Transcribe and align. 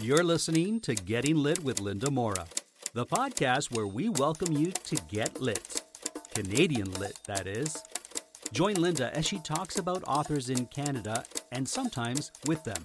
You're 0.00 0.24
listening 0.24 0.80
to 0.80 0.94
Getting 0.94 1.36
Lit 1.36 1.62
with 1.62 1.80
Linda 1.80 2.10
Mora, 2.10 2.46
the 2.92 3.06
podcast 3.06 3.74
where 3.74 3.86
we 3.86 4.08
welcome 4.08 4.52
you 4.52 4.70
to 4.72 4.96
get 5.08 5.40
lit. 5.40 5.82
Canadian 6.34 6.92
lit, 6.94 7.18
that 7.26 7.46
is. 7.46 7.82
Join 8.52 8.74
Linda 8.74 9.16
as 9.16 9.24
she 9.24 9.38
talks 9.38 9.78
about 9.78 10.02
authors 10.06 10.50
in 10.50 10.66
Canada 10.66 11.24
and 11.52 11.66
sometimes 11.66 12.32
with 12.46 12.64
them, 12.64 12.82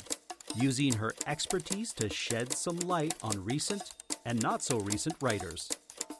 using 0.55 0.93
her 0.93 1.13
expertise 1.27 1.93
to 1.93 2.09
shed 2.09 2.53
some 2.53 2.77
light 2.80 3.16
on 3.23 3.44
recent 3.44 3.91
and 4.26 4.41
not 4.41 4.62
so 4.62 4.77
recent 4.80 5.16
writers. 5.20 5.70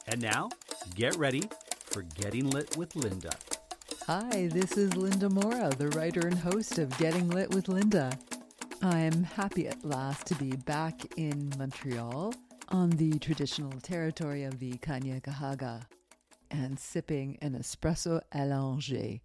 And 0.06 0.20
now, 0.20 0.50
get 0.96 1.16
ready 1.16 1.44
for 1.84 2.02
Getting 2.02 2.50
Lit 2.50 2.76
with 2.76 2.94
Linda. 2.96 3.30
Hi, 4.06 4.48
this 4.52 4.76
is 4.76 4.96
Linda 4.96 5.30
Mora, 5.30 5.70
the 5.70 5.88
writer 5.90 6.26
and 6.26 6.38
host 6.38 6.78
of 6.78 6.96
Getting 6.98 7.30
Lit 7.30 7.54
with 7.54 7.68
Linda. 7.68 8.18
I 8.82 9.00
am 9.00 9.24
happy 9.24 9.68
at 9.68 9.84
last 9.84 10.26
to 10.28 10.34
be 10.36 10.52
back 10.52 11.18
in 11.18 11.52
Montreal 11.58 12.32
on 12.70 12.88
the 12.88 13.18
traditional 13.18 13.78
territory 13.80 14.44
of 14.44 14.58
the 14.58 14.72
Kanien'kehá:ka 14.78 15.86
and 16.50 16.78
sipping 16.78 17.36
an 17.42 17.52
espresso 17.52 18.22
allongé. 18.34 19.20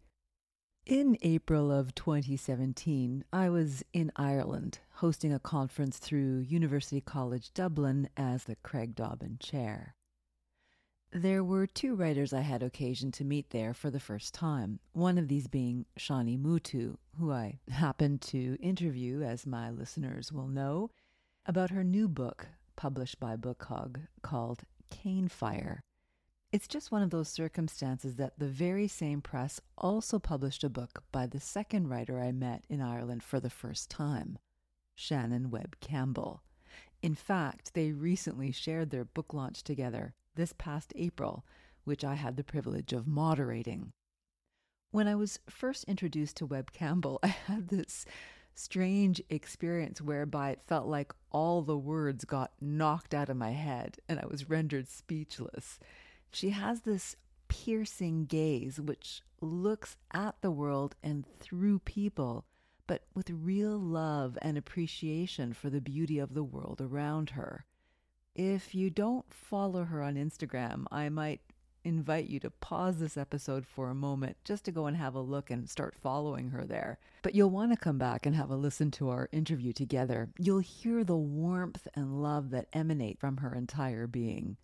In 0.85 1.17
April 1.21 1.71
of 1.71 1.95
2017, 1.95 3.23
I 3.31 3.49
was 3.49 3.81
in 3.93 4.11
Ireland 4.17 4.79
hosting 4.95 5.31
a 5.31 5.39
conference 5.39 5.99
through 5.99 6.39
University 6.39 6.99
College 6.99 7.53
Dublin 7.53 8.09
as 8.17 8.43
the 8.43 8.57
Craig 8.57 8.93
Dobbin 8.93 9.37
Chair. 9.39 9.95
There 11.17 11.45
were 11.45 11.65
two 11.65 11.95
writers 11.95 12.33
I 12.33 12.41
had 12.41 12.61
occasion 12.61 13.09
to 13.13 13.23
meet 13.23 13.51
there 13.51 13.73
for 13.73 13.89
the 13.89 14.01
first 14.01 14.33
time, 14.33 14.81
one 14.91 15.17
of 15.17 15.29
these 15.29 15.47
being 15.47 15.85
Shani 15.97 16.37
Mootoo, 16.37 16.97
who 17.17 17.31
I 17.31 17.59
happened 17.69 18.21
to 18.23 18.57
interview, 18.59 19.21
as 19.21 19.47
my 19.47 19.69
listeners 19.69 20.33
will 20.33 20.49
know, 20.49 20.89
about 21.45 21.69
her 21.69 21.85
new 21.85 22.09
book, 22.09 22.47
published 22.75 23.17
by 23.17 23.37
Book*hug, 23.37 24.01
called 24.23 24.63
Cane 24.89 25.29
Fire. 25.29 25.79
It's 26.51 26.67
just 26.67 26.91
one 26.91 27.01
of 27.01 27.11
those 27.11 27.29
circumstances 27.29 28.17
that 28.17 28.37
the 28.37 28.49
very 28.49 28.89
same 28.89 29.21
press 29.21 29.61
also 29.77 30.19
published 30.19 30.65
a 30.65 30.69
book 30.69 31.01
by 31.13 31.27
the 31.27 31.39
second 31.39 31.87
writer 31.87 32.19
I 32.19 32.33
met 32.33 32.65
in 32.67 32.81
Ireland 32.81 33.23
for 33.23 33.39
the 33.39 33.49
first 33.49 33.89
time, 33.89 34.37
Shannon 34.95 35.49
Webb 35.49 35.77
Campbell. 35.79 36.43
In 37.01 37.15
fact, 37.15 37.73
they 37.73 37.93
recently 37.93 38.51
shared 38.51 38.89
their 38.89 39.05
book 39.05 39.33
launch 39.33 39.63
together 39.63 40.13
this 40.35 40.53
past 40.57 40.93
April, 40.95 41.45
which 41.83 42.03
I 42.03 42.15
had 42.15 42.37
the 42.37 42.43
privilege 42.43 42.93
of 42.93 43.07
moderating. 43.07 43.93
When 44.91 45.07
I 45.07 45.15
was 45.15 45.39
first 45.49 45.83
introduced 45.85 46.37
to 46.37 46.45
Webb 46.45 46.71
Campbell, 46.71 47.19
I 47.23 47.27
had 47.27 47.67
this 47.67 48.05
strange 48.55 49.21
experience 49.29 50.01
whereby 50.01 50.51
it 50.51 50.61
felt 50.65 50.87
like 50.87 51.13
all 51.31 51.61
the 51.61 51.77
words 51.77 52.23
got 52.23 52.53
knocked 52.61 53.13
out 53.13 53.29
of 53.29 53.37
my 53.37 53.51
head 53.51 53.97
and 54.07 54.19
I 54.19 54.25
was 54.25 54.49
rendered 54.49 54.87
speechless. 54.87 55.77
She 56.31 56.51
has 56.51 56.81
this 56.81 57.17
piercing 57.47 58.25
gaze 58.25 58.79
which 58.79 59.21
looks 59.41 59.97
at 60.13 60.41
the 60.41 60.51
world 60.51 60.95
and 61.03 61.25
through 61.39 61.79
people, 61.79 62.45
but 62.87 63.03
with 63.13 63.29
real 63.29 63.77
love 63.77 64.37
and 64.41 64.57
appreciation 64.57 65.53
for 65.53 65.69
the 65.69 65.81
beauty 65.81 66.19
of 66.19 66.33
the 66.33 66.43
world 66.43 66.79
around 66.81 67.31
her. 67.31 67.65
If 68.35 68.75
you 68.75 68.89
don't 68.89 69.25
follow 69.33 69.85
her 69.85 70.01
on 70.01 70.15
Instagram, 70.15 70.87
I 70.91 71.07
might 71.07 71.39
invite 71.85 72.27
you 72.27 72.37
to 72.41 72.49
pause 72.49 72.99
this 72.99 73.15
episode 73.15 73.65
for 73.65 73.89
a 73.89 73.95
moment 73.95 74.35
just 74.43 74.65
to 74.65 74.73
go 74.73 74.87
and 74.87 74.97
have 74.97 75.15
a 75.15 75.21
look 75.21 75.49
and 75.49 75.69
start 75.69 75.95
following 75.95 76.49
her 76.49 76.65
there. 76.65 76.99
But 77.21 77.33
you'll 77.33 77.49
want 77.49 77.71
to 77.71 77.77
come 77.77 77.97
back 77.97 78.25
and 78.25 78.35
have 78.35 78.49
a 78.49 78.55
listen 78.57 78.91
to 78.91 79.07
our 79.07 79.29
interview 79.31 79.71
together. 79.71 80.27
You'll 80.37 80.59
hear 80.59 81.05
the 81.05 81.15
warmth 81.15 81.87
and 81.95 82.21
love 82.21 82.49
that 82.49 82.67
emanate 82.73 83.19
from 83.19 83.37
her 83.37 83.55
entire 83.55 84.05
being. 84.05 84.57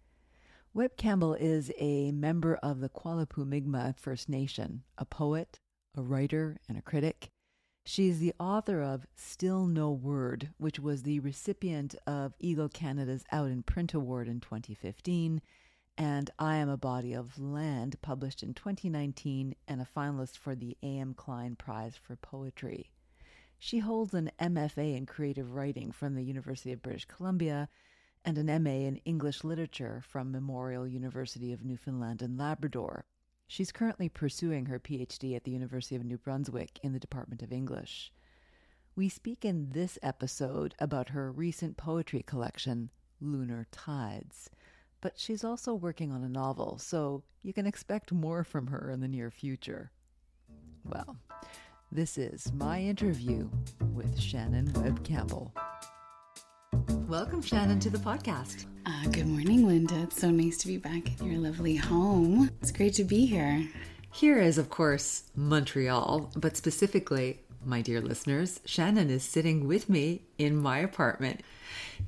Webb 0.73 0.97
Campbell 0.97 1.35
is 1.35 1.71
a 1.77 2.11
member 2.11 2.55
of 2.55 2.81
the 2.81 2.89
Qalipu 2.89 3.47
Mi'kmaq 3.47 3.97
First 3.97 4.27
Nation, 4.27 4.83
a 4.97 5.05
poet, 5.05 5.59
a 5.95 6.01
writer, 6.01 6.57
and 6.67 6.77
a 6.77 6.81
critic. 6.81 7.29
She's 7.83 8.19
the 8.19 8.35
author 8.39 8.79
of 8.81 9.07
Still 9.15 9.65
No 9.65 9.91
Word, 9.91 10.53
which 10.57 10.79
was 10.79 11.01
the 11.01 11.19
recipient 11.19 11.95
of 12.05 12.37
Egale 12.39 12.71
Canada's 12.71 13.25
Out 13.31 13.49
in 13.49 13.63
Print 13.63 13.95
Award 13.95 14.27
in 14.27 14.39
2015, 14.39 15.41
and 15.97 16.29
I 16.37 16.57
Am 16.57 16.69
a 16.69 16.77
Body 16.77 17.13
of 17.13 17.39
Land, 17.39 17.99
published 18.03 18.43
in 18.43 18.53
2019 18.53 19.55
and 19.67 19.81
a 19.81 19.85
finalist 19.85 20.37
for 20.37 20.53
the 20.55 20.77
A.M. 20.83 21.15
Klein 21.15 21.55
Prize 21.55 21.95
for 21.95 22.15
Poetry. 22.15 22.91
She 23.57 23.79
holds 23.79 24.13
an 24.13 24.31
MFA 24.39 24.95
in 24.95 25.07
creative 25.07 25.53
writing 25.53 25.91
from 25.91 26.13
the 26.13 26.23
University 26.23 26.71
of 26.71 26.83
British 26.83 27.05
Columbia 27.05 27.67
and 28.23 28.37
an 28.37 28.63
MA 28.63 28.87
in 28.87 28.97
English 29.05 29.43
literature 29.43 30.03
from 30.07 30.31
Memorial 30.31 30.87
University 30.87 31.51
of 31.51 31.65
Newfoundland 31.65 32.21
and 32.21 32.37
Labrador. 32.37 33.05
She's 33.51 33.73
currently 33.73 34.07
pursuing 34.07 34.67
her 34.67 34.79
PhD 34.79 35.35
at 35.35 35.43
the 35.43 35.51
University 35.51 35.97
of 35.97 36.05
New 36.05 36.17
Brunswick 36.17 36.79
in 36.83 36.93
the 36.93 36.99
Department 37.01 37.41
of 37.41 37.51
English. 37.51 38.13
We 38.95 39.09
speak 39.09 39.43
in 39.43 39.71
this 39.71 39.99
episode 40.01 40.73
about 40.79 41.09
her 41.09 41.33
recent 41.33 41.75
poetry 41.75 42.23
collection, 42.25 42.91
Lunar 43.19 43.67
Tides, 43.69 44.49
but 45.01 45.19
she's 45.19 45.43
also 45.43 45.73
working 45.73 46.13
on 46.13 46.23
a 46.23 46.29
novel, 46.29 46.77
so 46.77 47.23
you 47.43 47.51
can 47.51 47.67
expect 47.67 48.13
more 48.13 48.45
from 48.45 48.67
her 48.67 48.89
in 48.89 49.01
the 49.01 49.09
near 49.09 49.29
future. 49.29 49.91
Well, 50.85 51.17
this 51.91 52.17
is 52.17 52.53
my 52.53 52.79
interview 52.79 53.49
with 53.93 54.17
Shannon 54.17 54.71
Webb 54.75 55.03
Campbell. 55.03 55.53
Welcome, 57.11 57.41
Shannon, 57.41 57.81
to 57.81 57.89
the 57.89 57.97
podcast. 57.97 58.67
Uh, 58.85 59.05
good 59.07 59.27
morning, 59.27 59.67
Linda. 59.67 60.03
It's 60.03 60.21
so 60.21 60.31
nice 60.31 60.57
to 60.59 60.67
be 60.67 60.77
back 60.77 61.19
in 61.19 61.29
your 61.29 61.41
lovely 61.41 61.75
home. 61.75 62.49
It's 62.61 62.71
great 62.71 62.93
to 62.93 63.03
be 63.03 63.25
here. 63.25 63.67
Here 64.13 64.39
is, 64.39 64.57
of 64.57 64.69
course, 64.69 65.23
Montreal, 65.35 66.31
but 66.37 66.55
specifically, 66.55 67.41
my 67.65 67.81
dear 67.81 67.99
listeners, 67.99 68.61
Shannon 68.63 69.09
is 69.09 69.23
sitting 69.23 69.67
with 69.67 69.89
me 69.89 70.21
in 70.37 70.55
my 70.55 70.79
apartment. 70.79 71.41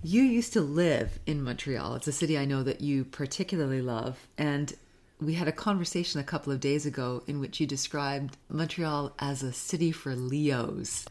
You 0.02 0.22
used 0.24 0.54
to 0.54 0.62
live 0.62 1.20
in 1.26 1.44
Montreal. 1.44 1.96
It's 1.96 2.08
a 2.08 2.14
city 2.14 2.38
I 2.38 2.46
know 2.46 2.64
that 2.64 2.80
you 2.80 3.04
particularly 3.04 3.82
love. 3.82 4.26
And 4.38 4.74
we 5.20 5.34
had 5.34 5.50
a 5.50 5.54
conversation 5.54 6.22
a 6.22 6.24
couple 6.24 6.54
of 6.54 6.62
days 6.62 6.86
ago 6.86 7.24
in 7.28 7.42
which 7.42 7.60
you 7.60 7.68
described 7.68 8.38
Montreal 8.50 9.14
as 9.20 9.44
a 9.44 9.52
city 9.52 9.92
for 9.92 10.16
Leos. 10.16 11.06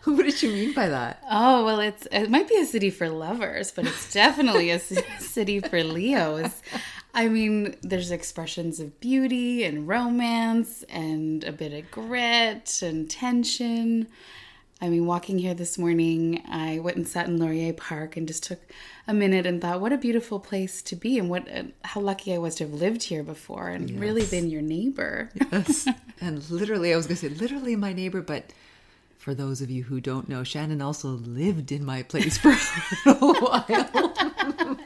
what 0.04 0.24
did 0.24 0.42
you 0.42 0.50
mean 0.50 0.72
by 0.72 0.88
that? 0.88 1.22
Oh, 1.30 1.64
well, 1.64 1.80
it's 1.80 2.06
it 2.10 2.30
might 2.30 2.48
be 2.48 2.56
a 2.56 2.64
city 2.64 2.90
for 2.90 3.08
lovers, 3.08 3.70
but 3.70 3.86
it's 3.86 4.12
definitely 4.12 4.70
a 4.70 4.78
city 5.18 5.60
for 5.60 5.84
Leos. 5.84 6.62
I 7.12 7.28
mean, 7.28 7.76
there's 7.82 8.10
expressions 8.10 8.80
of 8.80 8.98
beauty 9.00 9.64
and 9.64 9.86
romance 9.86 10.84
and 10.84 11.44
a 11.44 11.52
bit 11.52 11.72
of 11.72 11.90
grit 11.90 12.80
and 12.82 13.10
tension. 13.10 14.06
I 14.80 14.88
mean, 14.88 15.04
walking 15.04 15.38
here 15.38 15.52
this 15.52 15.76
morning, 15.76 16.42
I 16.48 16.78
went 16.78 16.96
and 16.96 17.06
sat 17.06 17.26
in 17.26 17.38
Laurier 17.38 17.74
Park 17.74 18.16
and 18.16 18.26
just 18.26 18.44
took 18.44 18.60
a 19.06 19.12
minute 19.12 19.44
and 19.44 19.60
thought, 19.60 19.80
what 19.82 19.92
a 19.92 19.98
beautiful 19.98 20.40
place 20.40 20.80
to 20.82 20.96
be, 20.96 21.18
and 21.18 21.28
what 21.28 21.46
how 21.84 22.00
lucky 22.00 22.32
I 22.32 22.38
was 22.38 22.54
to 22.56 22.64
have 22.64 22.72
lived 22.72 23.02
here 23.02 23.22
before 23.22 23.68
and 23.68 23.90
yes. 23.90 23.98
really 23.98 24.24
been 24.24 24.48
your 24.48 24.62
neighbor. 24.62 25.30
yes, 25.52 25.86
and 26.22 26.48
literally, 26.48 26.94
I 26.94 26.96
was 26.96 27.06
going 27.06 27.18
to 27.18 27.28
say 27.28 27.34
literally 27.34 27.76
my 27.76 27.92
neighbor, 27.92 28.22
but 28.22 28.54
for 29.30 29.34
those 29.34 29.60
of 29.60 29.70
you 29.70 29.84
who 29.84 30.00
don't 30.00 30.28
know, 30.28 30.42
Shannon 30.42 30.82
also 30.82 31.10
lived 31.10 31.70
in 31.70 31.84
my 31.84 32.02
place 32.02 32.36
for 32.36 32.50
a 33.06 33.14
while. 33.14 34.12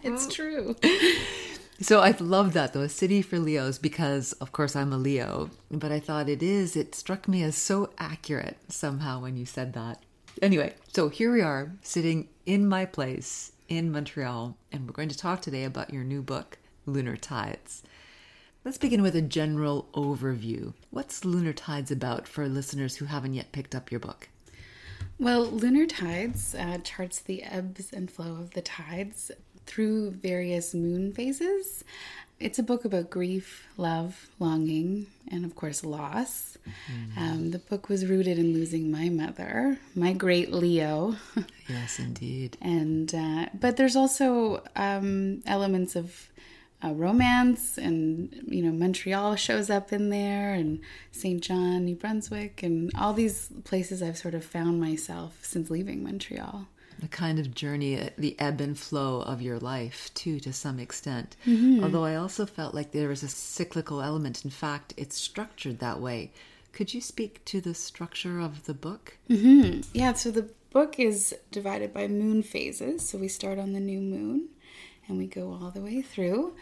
it's 0.03 0.27
true. 0.27 0.77
So 1.81 2.03
I've 2.03 2.21
loved 2.21 2.53
that 2.53 2.75
though, 2.75 2.83
a 2.83 2.91
city 2.91 3.22
for 3.22 3.38
Leos, 3.38 3.78
because 3.78 4.34
of 4.34 4.53
course 4.53 4.77
I'm 4.77 4.93
a 4.93 4.99
Leo. 4.99 5.49
But 5.71 5.93
I 5.93 5.99
thought 5.99 6.28
it 6.28 6.43
is, 6.43 6.77
it 6.77 6.94
struck 6.94 7.27
me 7.27 7.43
as 7.43 7.56
so 7.56 7.88
accurate 7.97 8.59
somehow 8.69 9.22
when 9.22 9.39
you 9.39 9.47
said 9.47 9.72
that. 9.72 10.03
Anyway, 10.42 10.74
so 10.92 11.09
here 11.09 11.33
we 11.33 11.41
are 11.41 11.72
sitting 11.80 12.28
in 12.45 12.69
my 12.69 12.84
place 12.84 13.53
in 13.71 13.91
Montreal, 13.91 14.59
and 14.71 14.86
we're 14.86 14.92
going 14.92 15.09
to 15.09 15.16
talk 15.16 15.41
today 15.41 15.65
about 15.65 15.91
your 15.91 16.04
new 16.04 16.21
book, 16.21 16.59
Lunar 16.84 17.16
Tides. 17.16 17.83
Let's 18.63 18.77
begin 18.77 19.01
with 19.01 19.16
a 19.16 19.22
general 19.22 19.89
overview. 19.95 20.74
What's 20.91 21.24
Lunar 21.24 21.54
Tides 21.54 21.91
about 21.91 22.28
for 22.28 22.47
listeners 22.47 22.97
who 22.97 23.07
haven't 23.07 23.33
yet 23.33 23.53
picked 23.53 23.74
up 23.74 23.91
your 23.91 24.01
book? 24.01 24.28
Well, 25.19 25.45
Lunar 25.45 25.87
Tides 25.87 26.55
uh, 26.55 26.78
charts 26.78 27.21
the 27.21 27.45
ebbs 27.45 27.93
and 27.93 28.11
flow 28.11 28.33
of 28.33 28.51
the 28.51 28.63
tides 28.63 29.31
through 29.65 30.11
various 30.11 30.75
moon 30.75 31.13
phases. 31.13 31.84
It's 32.41 32.59
a 32.59 32.65
book 32.65 32.84
about 32.84 33.11
grief, 33.11 33.66
love, 33.77 34.28
longing, 34.41 35.07
and 35.31 35.45
of 35.45 35.55
course, 35.55 35.84
loss. 35.84 36.59
Mm-hmm. 36.91 37.19
Um, 37.19 37.51
the 37.53 37.61
book 37.61 37.89
was 37.89 38.07
rooted 38.07 38.39
in 38.39 38.53
losing 38.53 38.91
my 38.91 39.09
mother, 39.09 39.78
my 39.95 40.13
great 40.13 40.53
Leo. 40.53 41.15
yes, 41.69 42.01
indeed. 42.01 42.59
and 42.63 43.15
uh, 43.15 43.47
but 43.59 43.77
there's 43.77 43.97
also 43.97 44.65
um, 44.75 45.43
elements 45.47 45.95
of 45.95 46.28
uh, 46.84 46.92
romance 46.92 47.78
and 47.78 48.45
you 48.47 48.63
know 48.63 48.72
montreal 48.72 49.36
shows 49.36 49.71
up 49.71 49.92
in 49.92 50.10
there 50.10 50.53
and 50.53 50.81
st 51.13 51.42
john 51.42 51.84
new 51.84 51.95
brunswick 51.95 52.63
and 52.63 52.91
all 52.98 53.13
these 53.13 53.48
places 53.65 54.03
i've 54.03 54.19
sort 54.19 54.34
of 54.34 54.45
found 54.45 54.81
myself 54.81 55.39
since 55.42 55.71
leaving 55.71 56.03
montreal 56.03 56.66
the 57.01 57.09
kind 57.09 57.39
of 57.39 57.54
journey, 57.54 58.01
uh, 58.01 58.10
the 58.16 58.39
ebb 58.39 58.60
and 58.60 58.78
flow 58.78 59.21
of 59.22 59.42
your 59.42 59.59
life, 59.59 60.10
too, 60.15 60.39
to 60.41 60.53
some 60.53 60.78
extent. 60.78 61.36
Mm-hmm. 61.45 61.83
Although 61.83 62.04
I 62.04 62.15
also 62.15 62.47
felt 62.47 62.72
like 62.72 62.92
there 62.92 63.09
was 63.09 63.22
a 63.22 63.28
cyclical 63.28 64.01
element. 64.01 64.45
In 64.45 64.51
fact, 64.51 64.95
it's 64.97 65.16
structured 65.16 65.81
that 65.81 66.01
way. 66.01 66.33
Could 66.72 66.95
you 66.95 67.01
speak 67.01 67.45
to 67.47 67.60
the 67.60 67.75
structure 67.75 68.41
of 68.41 68.65
the 68.65 68.75
book? 68.75 69.19
Mm-hmm. 69.28 69.81
Yeah, 69.92 70.13
so 70.15 70.31
the 70.31 70.48
book 70.71 70.98
is 70.98 71.34
divided 71.51 71.92
by 71.92 72.09
moon 72.09 72.42
phases. 72.42 73.09
So 73.09 73.19
we 73.19 73.28
start 73.28 73.59
on 73.59 73.72
the 73.72 73.81
new 73.81 74.01
moon 74.01 74.48
and 75.09 75.18
we 75.18 75.27
go 75.27 75.53
all 75.53 75.71
the 75.71 75.80
way 75.80 76.03
through. 76.03 76.54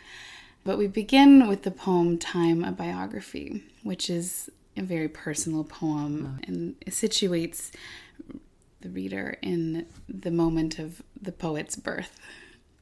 But 0.64 0.78
we 0.78 0.86
begin 0.86 1.48
with 1.48 1.62
the 1.62 1.70
poem 1.70 2.18
Time, 2.18 2.62
a 2.62 2.72
Biography, 2.72 3.64
which 3.82 4.08
is 4.08 4.50
a 4.76 4.82
very 4.82 5.08
personal 5.08 5.64
poem 5.64 6.40
and 6.46 6.76
it 6.80 6.90
situates 6.90 7.72
the 8.80 8.88
reader 8.88 9.36
in 9.42 9.86
the 10.08 10.30
moment 10.30 10.78
of 10.78 11.02
the 11.20 11.32
poet's 11.32 11.76
birth. 11.76 12.18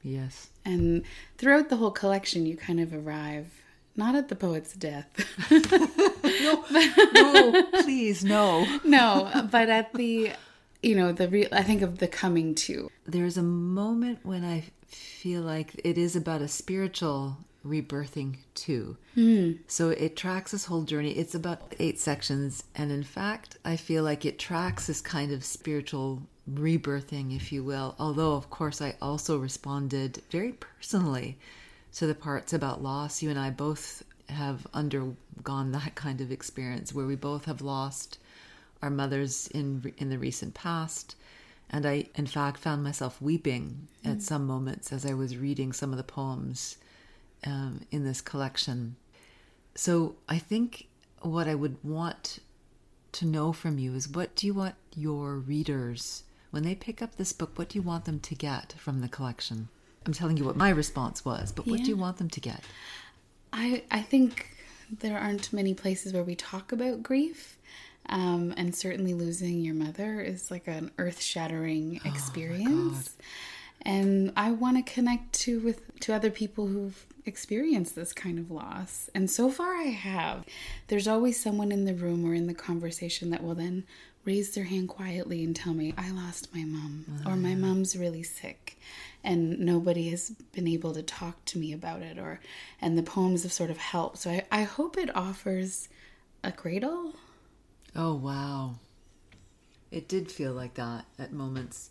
Yes. 0.03 0.49
And 0.65 1.03
throughout 1.37 1.69
the 1.69 1.77
whole 1.77 1.91
collection, 1.91 2.45
you 2.45 2.57
kind 2.57 2.79
of 2.79 2.93
arrive 2.93 3.61
not 3.95 4.15
at 4.15 4.29
the 4.29 4.35
poet's 4.35 4.73
death. 4.73 5.07
no, 5.51 6.65
no, 7.13 7.63
please, 7.83 8.23
no. 8.23 8.65
no, 8.83 9.47
but 9.51 9.69
at 9.69 9.93
the, 9.93 10.31
you 10.81 10.95
know, 10.95 11.11
the 11.11 11.27
real, 11.27 11.47
I 11.51 11.63
think 11.63 11.81
of 11.81 11.99
the 11.99 12.07
coming 12.07 12.55
to. 12.55 12.89
There's 13.05 13.37
a 13.37 13.43
moment 13.43 14.19
when 14.23 14.43
I 14.43 14.65
feel 14.87 15.41
like 15.41 15.79
it 15.83 15.97
is 15.97 16.15
about 16.15 16.41
a 16.41 16.47
spiritual 16.47 17.37
rebirthing 17.65 18.37
too. 18.55 18.97
Mm. 19.15 19.59
So 19.67 19.89
it 19.89 20.15
tracks 20.15 20.51
this 20.51 20.65
whole 20.65 20.83
journey. 20.83 21.11
It's 21.11 21.35
about 21.35 21.75
eight 21.79 21.99
sections. 21.99 22.63
And 22.75 22.91
in 22.91 23.03
fact, 23.03 23.57
I 23.63 23.75
feel 23.75 24.03
like 24.03 24.25
it 24.25 24.39
tracks 24.39 24.87
this 24.87 25.01
kind 25.01 25.31
of 25.31 25.43
spiritual 25.43 26.23
rebirthing, 26.51 27.35
if 27.35 27.51
you 27.51 27.63
will. 27.63 27.95
Although, 27.99 28.33
of 28.33 28.49
course, 28.49 28.81
I 28.81 28.95
also 29.01 29.37
responded 29.37 30.21
very 30.31 30.53
personally 30.53 31.37
to 31.93 32.07
the 32.07 32.15
parts 32.15 32.53
about 32.53 32.81
loss. 32.81 33.21
You 33.21 33.29
and 33.29 33.39
I 33.39 33.51
both 33.51 34.03
have 34.29 34.65
undergone 34.73 35.71
that 35.73 35.93
kind 35.95 36.21
of 36.21 36.31
experience 36.31 36.93
where 36.93 37.05
we 37.05 37.15
both 37.15 37.45
have 37.45 37.61
lost 37.61 38.17
our 38.81 38.89
mothers 38.89 39.47
in 39.47 39.93
in 39.97 40.09
the 40.09 40.17
recent 40.17 40.53
past 40.53 41.15
and 41.69 41.85
I 41.85 42.05
in 42.15 42.27
fact 42.27 42.57
found 42.57 42.83
myself 42.83 43.21
weeping 43.21 43.87
mm. 44.05 44.11
at 44.11 44.21
some 44.21 44.45
moments 44.45 44.91
as 44.91 45.05
I 45.05 45.13
was 45.13 45.37
reading 45.37 45.71
some 45.73 45.91
of 45.91 45.97
the 45.97 46.03
poems 46.03 46.77
um, 47.45 47.81
in 47.91 48.03
this 48.03 48.21
collection. 48.21 48.95
So 49.73 50.15
I 50.27 50.37
think 50.37 50.87
what 51.21 51.47
I 51.47 51.55
would 51.55 51.77
want 51.83 52.39
to 53.13 53.25
know 53.25 53.53
from 53.53 53.77
you 53.77 53.93
is 53.95 54.07
what 54.09 54.35
do 54.35 54.47
you 54.47 54.53
want 54.53 54.75
your 54.95 55.35
readers, 55.35 56.23
when 56.51 56.63
they 56.63 56.75
pick 56.75 57.01
up 57.01 57.15
this 57.15 57.33
book, 57.33 57.51
what 57.55 57.69
do 57.69 57.79
you 57.79 57.83
want 57.83 58.05
them 58.05 58.19
to 58.19 58.35
get 58.35 58.73
from 58.77 59.01
the 59.01 59.07
collection? 59.07 59.69
I'm 60.05 60.13
telling 60.13 60.37
you 60.37 60.45
what 60.45 60.57
my 60.57 60.69
response 60.69 61.23
was, 61.23 61.51
but 61.51 61.67
what 61.67 61.79
yeah. 61.79 61.85
do 61.85 61.91
you 61.91 61.97
want 61.97 62.17
them 62.17 62.29
to 62.29 62.39
get? 62.39 62.63
I, 63.53 63.83
I 63.91 64.01
think 64.01 64.49
there 64.99 65.17
aren't 65.17 65.53
many 65.53 65.73
places 65.73 66.13
where 66.13 66.23
we 66.23 66.35
talk 66.35 66.71
about 66.71 67.03
grief. 67.03 67.57
Um, 68.11 68.53
and 68.57 68.75
certainly 68.75 69.13
losing 69.13 69.61
your 69.61 69.73
mother 69.73 70.19
is 70.19 70.51
like 70.51 70.67
an 70.67 70.91
earth 70.97 71.21
shattering 71.21 72.01
oh 72.03 72.09
experience. 72.09 73.15
Oh 73.17 73.23
and 73.83 74.31
I 74.37 74.51
want 74.51 74.77
to 74.77 74.93
connect 74.93 75.33
to 75.41 75.59
with 75.59 75.99
to 76.01 76.13
other 76.13 76.29
people 76.29 76.67
who've 76.67 77.05
experienced 77.25 77.95
this 77.95 78.13
kind 78.13 78.39
of 78.39 78.51
loss. 78.51 79.09
And 79.13 79.29
so 79.29 79.49
far 79.49 79.75
I 79.75 79.89
have. 79.89 80.45
There's 80.87 81.07
always 81.07 81.41
someone 81.41 81.71
in 81.71 81.85
the 81.85 81.93
room 81.93 82.25
or 82.25 82.33
in 82.33 82.47
the 82.47 82.53
conversation 82.53 83.29
that 83.29 83.43
will 83.43 83.55
then 83.55 83.83
raise 84.23 84.53
their 84.53 84.65
hand 84.65 84.87
quietly 84.87 85.43
and 85.43 85.55
tell 85.55 85.73
me 85.73 85.93
I 85.97 86.11
lost 86.11 86.53
my 86.53 86.63
mom 86.63 87.05
or 87.25 87.35
my 87.35 87.53
ah. 87.53 87.57
mom's 87.57 87.97
really 87.97 88.21
sick 88.21 88.77
and 89.23 89.59
nobody 89.59 90.09
has 90.09 90.29
been 90.51 90.67
able 90.67 90.93
to 90.93 91.01
talk 91.01 91.43
to 91.45 91.57
me 91.57 91.73
about 91.73 92.03
it 92.03 92.19
or 92.19 92.39
and 92.79 92.97
the 92.97 93.03
poems 93.03 93.43
have 93.43 93.53
sort 93.53 93.71
of 93.71 93.77
helped. 93.77 94.19
So 94.19 94.29
I, 94.29 94.45
I 94.51 94.63
hope 94.63 94.97
it 94.97 95.15
offers 95.15 95.89
a 96.43 96.51
cradle. 96.51 97.15
Oh 97.95 98.15
wow. 98.15 98.75
It 99.91 100.07
did 100.07 100.31
feel 100.31 100.53
like 100.53 100.75
that 100.75 101.05
at 101.19 101.33
moments 101.33 101.89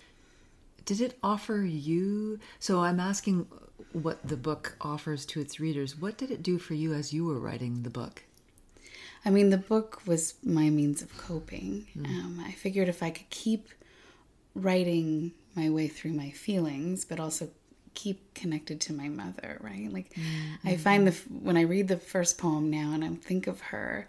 did 0.84 1.00
it 1.00 1.18
offer 1.22 1.58
you 1.58 2.38
so 2.58 2.80
i'm 2.80 2.98
asking 2.98 3.46
what 3.92 4.26
the 4.26 4.36
book 4.36 4.76
offers 4.80 5.24
to 5.24 5.40
its 5.40 5.60
readers 5.60 5.96
what 5.96 6.18
did 6.18 6.30
it 6.30 6.42
do 6.42 6.58
for 6.58 6.74
you 6.74 6.92
as 6.92 7.12
you 7.12 7.24
were 7.24 7.38
writing 7.38 7.82
the 7.82 7.90
book 7.90 8.24
i 9.24 9.30
mean 9.30 9.50
the 9.50 9.56
book 9.56 10.02
was 10.06 10.34
my 10.42 10.68
means 10.70 11.02
of 11.02 11.16
coping 11.16 11.86
mm. 11.96 12.04
um, 12.06 12.42
i 12.44 12.50
figured 12.52 12.88
if 12.88 13.02
i 13.02 13.10
could 13.10 13.28
keep 13.30 13.68
writing 14.54 15.30
my 15.54 15.70
way 15.70 15.86
through 15.86 16.12
my 16.12 16.30
feelings 16.30 17.04
but 17.04 17.20
also 17.20 17.48
keep 17.94 18.34
connected 18.34 18.80
to 18.80 18.92
my 18.92 19.08
mother 19.08 19.58
right 19.60 19.92
like 19.92 20.12
mm-hmm. 20.14 20.68
i 20.68 20.76
find 20.76 21.06
the 21.06 21.12
when 21.28 21.56
i 21.56 21.62
read 21.62 21.88
the 21.88 21.96
first 21.96 22.38
poem 22.38 22.70
now 22.70 22.92
and 22.92 23.04
i 23.04 23.08
think 23.08 23.46
of 23.46 23.60
her 23.60 24.08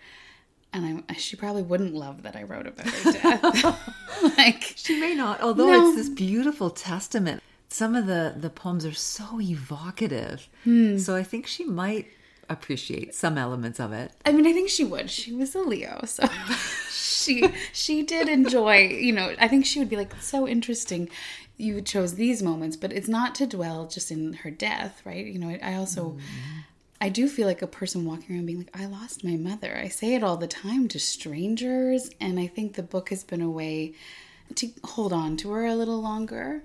and 0.74 1.04
I, 1.10 1.14
she 1.14 1.36
probably 1.36 1.64
wouldn't 1.64 1.94
love 1.94 2.24
that 2.24 2.36
I 2.36 2.44
wrote 2.44 2.68
about 2.68 2.88
her 2.88 3.12
death. 3.12 4.38
like 4.38 4.74
she 4.76 5.00
may 5.00 5.16
not, 5.16 5.42
although 5.42 5.68
no. 5.68 5.88
it's 5.88 5.98
this 5.98 6.10
beautiful 6.10 6.70
testament. 6.70 7.42
Some 7.70 7.96
of 7.96 8.06
the 8.06 8.36
the 8.38 8.50
poems 8.50 8.86
are 8.86 8.94
so 8.94 9.40
evocative, 9.40 10.48
hmm. 10.64 10.98
so 10.98 11.16
I 11.16 11.24
think 11.24 11.48
she 11.48 11.66
might 11.66 12.08
appreciate 12.50 13.16
some 13.16 13.38
elements 13.38 13.80
of 13.80 13.94
it. 13.94 14.12
I 14.26 14.32
mean, 14.32 14.46
I 14.46 14.54
think 14.54 14.70
she 14.70 14.84
would. 14.84 15.10
She 15.10 15.34
was 15.34 15.56
a 15.56 15.60
Leo, 15.60 16.02
so 16.06 16.28
she 16.92 17.50
she 17.74 18.04
did 18.04 18.28
enjoy. 18.30 18.88
You 18.88 19.14
know, 19.14 19.36
I 19.40 19.48
think 19.48 19.66
she 19.66 19.80
would 19.80 19.90
be 19.90 19.98
like 19.98 20.14
so 20.22 20.48
interesting. 20.48 21.10
You 21.58 21.82
chose 21.82 22.16
these 22.16 22.42
moments, 22.42 22.76
but 22.76 22.92
it's 22.92 23.08
not 23.08 23.36
to 23.36 23.46
dwell 23.46 23.88
just 23.88 24.10
in 24.10 24.34
her 24.34 24.52
death, 24.52 25.02
right? 25.06 25.26
You 25.26 25.40
know, 25.40 25.58
I 25.62 25.76
also. 25.76 26.12
Mm 26.12 26.64
I 27.02 27.10
do 27.10 27.28
feel 27.28 27.48
like 27.48 27.64
a 27.64 27.68
person 27.68 28.06
walking 28.06 28.36
around 28.36 28.46
being 28.46 28.60
like, 28.60 28.80
I 28.80 28.86
lost 28.86 29.24
my 29.24 29.36
mother. 29.36 29.76
I 29.76 29.88
say 29.88 30.14
it 30.14 30.24
all 30.24 30.38
the 30.38 30.48
time 30.48 30.88
to 30.90 31.00
strangers. 31.00 32.12
And 32.22 32.40
I 32.40 32.46
think 32.46 32.76
the 32.76 32.84
book 32.84 33.10
has 33.10 33.24
been 33.24 33.42
a 33.42 33.50
way 33.50 33.96
to 34.56 34.70
hold 34.84 35.12
on 35.12 35.36
to 35.38 35.50
her 35.52 35.66
a 35.66 35.76
little 35.76 36.00
longer 36.00 36.64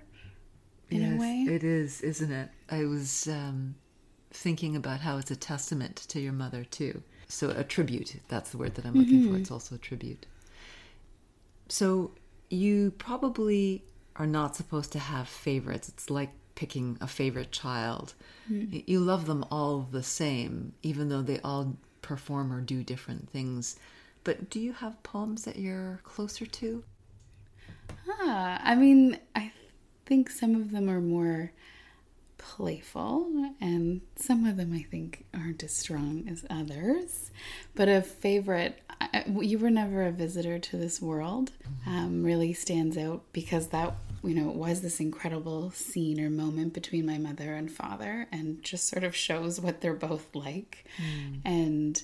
in 0.91 1.00
yes, 1.00 1.17
a 1.17 1.17
way. 1.19 1.47
It 1.49 1.65
is, 1.65 2.03
isn't 2.03 2.31
it? 2.31 2.50
I 2.71 2.85
was 2.85 3.27
um, 3.29 3.77
thinking 4.31 4.77
about 4.77 5.00
how 5.00 5.17
it's 5.17 5.31
a 5.31 5.37
testament 5.37 5.97
to 6.09 6.21
your 6.21 6.35
mother, 6.35 6.65
too. 6.65 7.03
So, 7.29 7.50
a 7.50 7.65
tribute. 7.65 8.17
That's 8.29 8.50
the 8.50 8.59
word 8.59 8.75
that 8.75 8.85
I'm 8.85 8.94
looking 8.94 9.23
mm-hmm. 9.23 9.33
for. 9.33 9.41
It's 9.41 9.50
also 9.50 9.77
a 9.77 9.79
tribute. 9.79 10.27
So, 11.69 12.11
you 12.50 12.93
probably 12.99 13.85
are 14.16 14.26
not 14.26 14.55
supposed 14.55 14.93
to 14.93 14.99
have 14.99 15.28
favorites. 15.28 15.88
It's 15.88 16.11
like 16.11 16.31
picking 16.56 16.98
a 17.00 17.06
favorite 17.06 17.52
child. 17.52 18.14
Mm. 18.50 18.82
You 18.88 18.98
love 18.98 19.26
them 19.26 19.44
all 19.50 19.86
the 19.92 20.02
same, 20.02 20.72
even 20.82 21.08
though 21.08 21.22
they 21.22 21.38
all 21.40 21.76
perform 22.02 22.52
or 22.52 22.60
do 22.60 22.82
different 22.82 23.30
things. 23.30 23.78
But 24.25 24.50
do 24.50 24.58
you 24.58 24.72
have 24.72 25.00
poems 25.04 25.44
that 25.44 25.56
you're 25.56 26.00
closer 26.02 26.46
to? 26.46 26.82
Ah, 28.08 28.60
I 28.64 28.75
mean, 28.75 29.20
I 29.36 29.52
think 30.04 30.30
some 30.30 30.56
of 30.56 30.72
them 30.72 30.90
are 30.90 31.00
more 31.00 31.52
playful, 32.38 33.52
and 33.60 34.00
some 34.16 34.46
of 34.46 34.56
them 34.56 34.72
I 34.72 34.82
think 34.82 35.26
aren't 35.34 35.62
as 35.62 35.75
strong 35.75 36.26
as 36.28 36.44
others. 36.50 37.30
But 37.75 37.88
a 37.88 38.02
favorite, 38.02 38.80
I, 39.00 39.25
You 39.40 39.58
Were 39.58 39.70
Never 39.70 40.06
a 40.06 40.12
Visitor 40.12 40.58
to 40.58 40.76
This 40.76 41.00
World, 41.00 41.52
mm-hmm. 41.62 41.90
um, 41.90 42.22
really 42.22 42.52
stands 42.52 42.96
out 42.96 43.22
because 43.32 43.68
that 43.68 43.94
you 44.26 44.35
know, 44.35 44.50
it 44.50 44.56
was 44.56 44.83
this 44.83 45.00
incredible 45.00 45.71
scene 45.71 46.21
or 46.21 46.30
moment 46.30 46.73
between 46.73 47.06
my 47.06 47.18
mother 47.18 47.54
and 47.54 47.71
father, 47.71 48.26
and 48.33 48.62
just 48.62 48.88
sort 48.88 49.04
of 49.04 49.14
shows 49.14 49.61
what 49.61 49.80
they're 49.80 49.95
both 49.95 50.35
like. 50.35 50.85
Mm. 50.99 51.40
And 51.45 52.02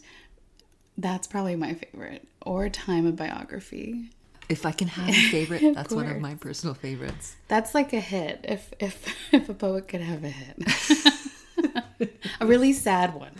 that's 0.97 1.26
probably 1.26 1.57
my 1.57 1.75
favorite. 1.75 2.26
Or 2.43 2.69
Time 2.69 3.07
of 3.07 3.17
Biography. 3.17 4.11
If 4.49 4.67
I 4.67 4.73
can 4.73 4.88
have 4.88 5.09
a 5.09 5.12
favorite, 5.31 5.75
that's 5.75 5.95
one 5.95 6.09
of 6.09 6.21
my 6.21 6.35
personal 6.35 6.75
favorites. 6.75 7.37
That's 7.49 7.75
like 7.75 7.93
a 7.93 8.00
hit. 8.00 8.41
If 8.45 8.73
if 8.79 9.07
if 9.33 9.49
a 9.49 9.55
poet 9.55 9.88
could 9.88 10.00
have 10.00 10.25
a 10.25 10.29
hit, 10.29 12.11
a 12.41 12.47
really 12.47 12.73
sad 12.73 13.14
one. 13.14 13.33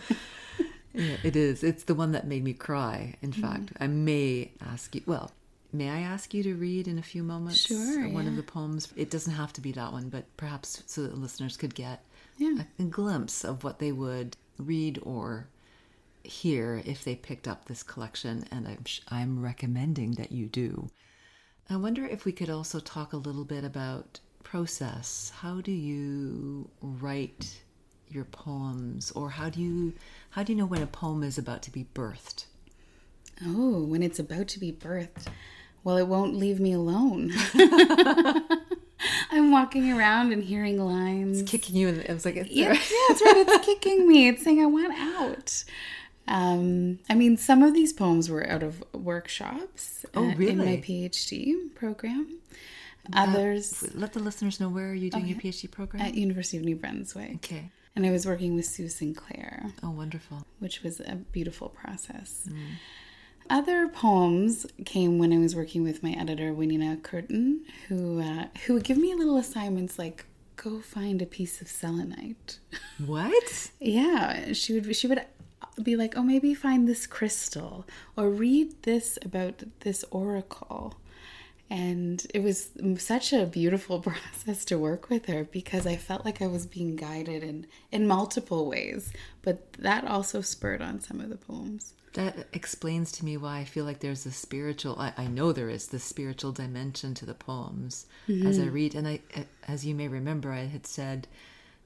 Yeah, 0.93 1.17
it 1.23 1.35
is. 1.35 1.63
It's 1.63 1.83
the 1.85 1.95
one 1.95 2.11
that 2.11 2.27
made 2.27 2.43
me 2.43 2.53
cry. 2.53 3.15
In 3.21 3.31
mm 3.31 3.41
fact, 3.41 3.73
I 3.79 3.87
may 3.87 4.51
ask 4.61 4.93
you. 4.95 5.01
Well, 5.05 5.31
May 5.75 5.89
I 5.89 6.01
ask 6.01 6.35
you 6.35 6.43
to 6.43 6.53
read 6.53 6.87
in 6.87 6.99
a 6.99 7.03
few 7.03 7.23
moments 7.23 7.65
uh, 7.65 7.73
sure, 7.73 8.07
one 8.09 8.25
yeah. 8.25 8.29
of 8.29 8.35
the 8.35 8.43
poems? 8.43 8.93
It 8.95 9.09
doesn't 9.09 9.33
have 9.33 9.51
to 9.53 9.61
be 9.61 9.71
that 9.71 9.91
one, 9.91 10.09
but 10.09 10.25
perhaps 10.37 10.83
so 10.85 11.01
that 11.01 11.17
listeners 11.17 11.57
could 11.57 11.73
get 11.73 12.03
yeah. 12.37 12.61
a, 12.79 12.83
a 12.83 12.85
glimpse 12.85 13.43
of 13.43 13.63
what 13.63 13.79
they 13.79 13.91
would 13.91 14.37
read 14.59 14.99
or 15.01 15.47
hear 16.23 16.81
if 16.85 17.03
they 17.03 17.15
picked 17.15 17.47
up 17.47 17.65
this 17.65 17.81
collection, 17.81 18.45
and 18.51 18.67
I'm 18.67 18.83
I'm 19.09 19.41
recommending 19.41 20.11
that 20.11 20.31
you 20.31 20.45
do. 20.45 20.89
I 21.71 21.77
wonder 21.77 22.05
if 22.05 22.23
we 22.23 22.31
could 22.31 22.51
also 22.51 22.79
talk 22.79 23.13
a 23.13 23.17
little 23.17 23.43
bit 23.43 23.63
about 23.63 24.19
process. 24.43 25.31
How 25.37 25.59
do 25.59 25.71
you 25.71 26.69
write 26.81 27.63
your 28.09 28.25
poems, 28.25 29.11
or 29.11 29.31
how 29.31 29.49
do 29.49 29.59
you 29.59 29.93
how 30.29 30.43
do 30.43 30.53
you 30.53 30.57
know 30.57 30.67
when 30.67 30.83
a 30.83 30.87
poem 30.87 31.23
is 31.23 31.39
about 31.39 31.63
to 31.63 31.71
be 31.71 31.87
birthed? 31.95 32.45
Oh, 33.43 33.83
when 33.83 34.03
it's 34.03 34.19
about 34.19 34.47
to 34.49 34.59
be 34.59 34.71
birthed 34.71 35.27
well, 35.83 35.97
it 35.97 36.07
won't 36.07 36.35
leave 36.35 36.59
me 36.59 36.73
alone. 36.73 37.31
I'm 39.31 39.51
walking 39.51 39.91
around 39.91 40.31
and 40.31 40.43
hearing 40.43 40.79
lines. 40.83 41.41
It's 41.41 41.51
kicking 41.51 41.75
you, 41.75 41.89
and 41.89 41.97
it 41.99 42.09
was 42.13 42.23
like, 42.25 42.35
it's 42.37 42.49
yeah, 42.49 42.73
yeah, 42.73 42.79
that's 43.09 43.21
right. 43.21 43.45
It's 43.47 43.65
kicking 43.65 44.07
me. 44.07 44.27
It's 44.29 44.43
saying 44.43 44.61
I 44.61 44.65
want 44.65 44.93
out. 44.97 45.63
Um, 46.27 46.99
I 47.09 47.15
mean, 47.15 47.35
some 47.35 47.63
of 47.63 47.73
these 47.73 47.91
poems 47.91 48.29
were 48.29 48.49
out 48.49 48.63
of 48.63 48.81
workshops 48.93 50.05
Oh, 50.15 50.23
uh, 50.29 50.31
in 50.31 50.57
my? 50.57 50.77
PhD 50.77 51.73
program. 51.75 52.37
Others 53.11 53.93
Let 53.93 54.13
the 54.13 54.21
listeners 54.21 54.61
know 54.61 54.69
where 54.69 54.89
are 54.91 54.93
you 54.93 55.09
doing 55.09 55.27
your 55.27 55.37
PhD 55.37 55.69
program? 55.69 56.01
at 56.01 56.13
University 56.13 56.55
of 56.57 56.63
New 56.63 56.77
Brunswick. 56.77 57.35
okay. 57.35 57.69
And 57.97 58.05
I 58.05 58.11
was 58.11 58.25
working 58.25 58.55
with 58.55 58.65
Sue 58.65 58.87
Sinclair, 58.87 59.71
Oh, 59.83 59.91
wonderful. 59.91 60.47
which 60.59 60.81
was 60.81 61.01
a 61.01 61.15
beautiful 61.33 61.67
process. 61.69 62.47
Other 63.49 63.87
poems 63.87 64.65
came 64.85 65.19
when 65.19 65.33
I 65.33 65.37
was 65.37 65.55
working 65.55 65.83
with 65.83 66.01
my 66.01 66.11
editor, 66.11 66.53
Winina 66.53 67.01
Curtin, 67.01 67.65
who 67.87 68.21
uh, 68.21 68.47
who 68.65 68.73
would 68.73 68.83
give 68.83 68.97
me 68.97 69.13
little 69.13 69.37
assignments 69.37 69.99
like 69.99 70.25
go 70.55 70.79
find 70.79 71.21
a 71.21 71.25
piece 71.25 71.61
of 71.61 71.67
selenite. 71.67 72.59
What? 73.05 73.71
Yeah, 73.79 74.53
she 74.53 74.73
would 74.73 74.95
she 74.95 75.07
would 75.07 75.25
be 75.81 75.95
like, 75.95 76.15
"Oh, 76.15 76.23
maybe 76.23 76.53
find 76.53 76.87
this 76.87 77.05
crystal 77.07 77.85
or 78.15 78.29
read 78.29 78.83
this 78.83 79.17
about 79.23 79.63
this 79.81 80.05
oracle." 80.11 80.95
And 81.69 82.25
it 82.33 82.43
was 82.43 82.69
such 82.97 83.33
a 83.33 83.45
beautiful 83.45 83.99
process 84.09 84.63
to 84.65 84.77
work 84.77 85.09
with 85.09 85.25
her 85.25 85.43
because 85.43 85.87
I 85.87 85.95
felt 85.95 86.23
like 86.23 86.41
I 86.41 86.47
was 86.47 86.65
being 86.65 86.95
guided 86.95 87.43
in 87.43 87.67
in 87.91 88.07
multiple 88.07 88.67
ways, 88.67 89.11
but 89.41 89.73
that 89.73 90.05
also 90.07 90.41
spurred 90.41 90.81
on 90.81 91.01
some 91.01 91.19
of 91.19 91.29
the 91.29 91.37
poems. 91.37 91.93
That 92.13 92.47
explains 92.53 93.11
to 93.13 93.25
me 93.25 93.37
why 93.37 93.57
I 93.57 93.63
feel 93.63 93.85
like 93.85 93.99
there's 93.99 94.25
a 94.27 94.31
spiritual. 94.31 94.95
I, 94.99 95.13
I 95.17 95.25
know 95.27 95.51
there 95.51 95.69
is 95.69 95.87
the 95.87 95.99
spiritual 95.99 96.51
dimension 96.51 97.15
to 97.15 97.25
the 97.25 97.33
poems 97.33 98.05
as 98.27 98.59
I 98.59 98.63
mm-hmm. 98.63 98.73
read, 98.73 98.95
and 98.95 99.07
I, 99.07 99.19
as 99.67 99.85
you 99.85 99.95
may 99.95 100.07
remember, 100.07 100.51
I 100.51 100.65
had 100.65 100.85
said 100.85 101.27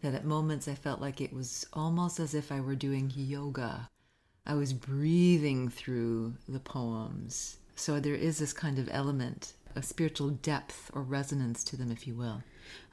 that 0.02 0.14
at 0.14 0.26
moments 0.26 0.68
I 0.68 0.76
felt 0.76 1.00
like 1.00 1.22
it 1.22 1.34
was 1.34 1.66
almost 1.74 2.20
as 2.20 2.34
if 2.34 2.52
I 2.52 2.60
were 2.60 2.76
doing 2.76 3.12
yoga. 3.16 3.90
I 4.46 4.56
was 4.56 4.74
breathing 4.74 5.70
through 5.70 6.36
the 6.48 6.60
poems, 6.60 7.58
so 7.76 8.00
there 8.00 8.16
is 8.16 8.40
this 8.40 8.54
kind 8.54 8.80
of 8.80 8.90
element, 8.92 9.54
a 9.76 9.82
spiritual 9.82 10.30
depth 10.30 10.92
or 10.94 11.04
resonance 11.04 11.64
to 11.66 11.78
them, 11.78 11.92
if 11.92 12.06
you 12.06 12.16
will. 12.16 12.44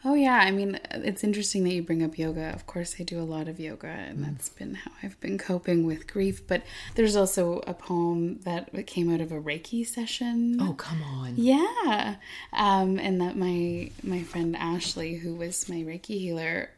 Oh 0.07 0.15
yeah, 0.15 0.37
I 0.37 0.51
mean 0.51 0.79
it's 0.91 1.25
interesting 1.25 1.65
that 1.65 1.73
you 1.73 1.83
bring 1.83 2.03
up 2.03 2.19
yoga. 2.19 2.51
Of 2.55 2.67
course, 2.67 2.97
I 3.01 3.05
do 3.05 3.19
a 3.19 3.25
lot 3.25 3.49
of 3.49 3.59
yoga, 3.59 3.87
and 3.87 4.23
that's 4.23 4.51
been 4.51 4.75
how 4.75 4.91
I've 5.03 5.19
been 5.21 5.39
coping 5.39 5.87
with 5.87 6.07
grief. 6.07 6.47
But 6.47 6.63
there's 6.95 7.17
also 7.17 7.63
a 7.67 7.73
poem 7.73 8.41
that 8.41 8.87
came 8.87 9.13
out 9.13 9.23
of 9.23 9.33
a 9.33 9.41
Reiki 9.41 9.87
session. 9.87 10.59
Oh, 10.61 10.75
come 10.75 11.03
on. 11.03 11.35
Yeah, 11.37 12.17
um, 12.53 12.99
and 12.99 13.21
that 13.23 13.37
my 13.37 13.91
my 14.03 14.23
friend 14.23 14.55
Ashley, 14.57 15.15
who 15.15 15.35
was 15.35 15.69
my 15.71 15.77
Reiki 15.77 16.19
healer, 16.19 16.69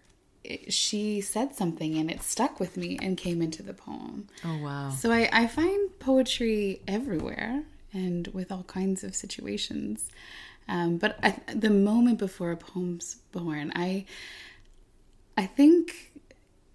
she 0.68 1.20
said 1.20 1.54
something 1.54 1.96
and 1.96 2.10
it 2.10 2.22
stuck 2.22 2.60
with 2.60 2.76
me 2.76 2.98
and 3.00 3.16
came 3.16 3.42
into 3.42 3.62
the 3.62 3.74
poem. 3.74 4.28
Oh, 4.44 4.58
wow. 4.62 4.90
So 4.90 5.10
I, 5.10 5.28
I 5.32 5.46
find 5.46 5.98
poetry 5.98 6.80
everywhere 6.86 7.64
and 7.92 8.28
with 8.28 8.52
all 8.52 8.64
kinds 8.64 9.02
of 9.04 9.14
situations. 9.14 10.10
Um, 10.68 10.98
but 10.98 11.18
I, 11.22 11.36
the 11.54 11.70
moment 11.70 12.18
before 12.18 12.50
a 12.50 12.56
poem's 12.56 13.16
born, 13.32 13.72
I 13.74 14.04
I 15.38 15.46
think, 15.46 16.12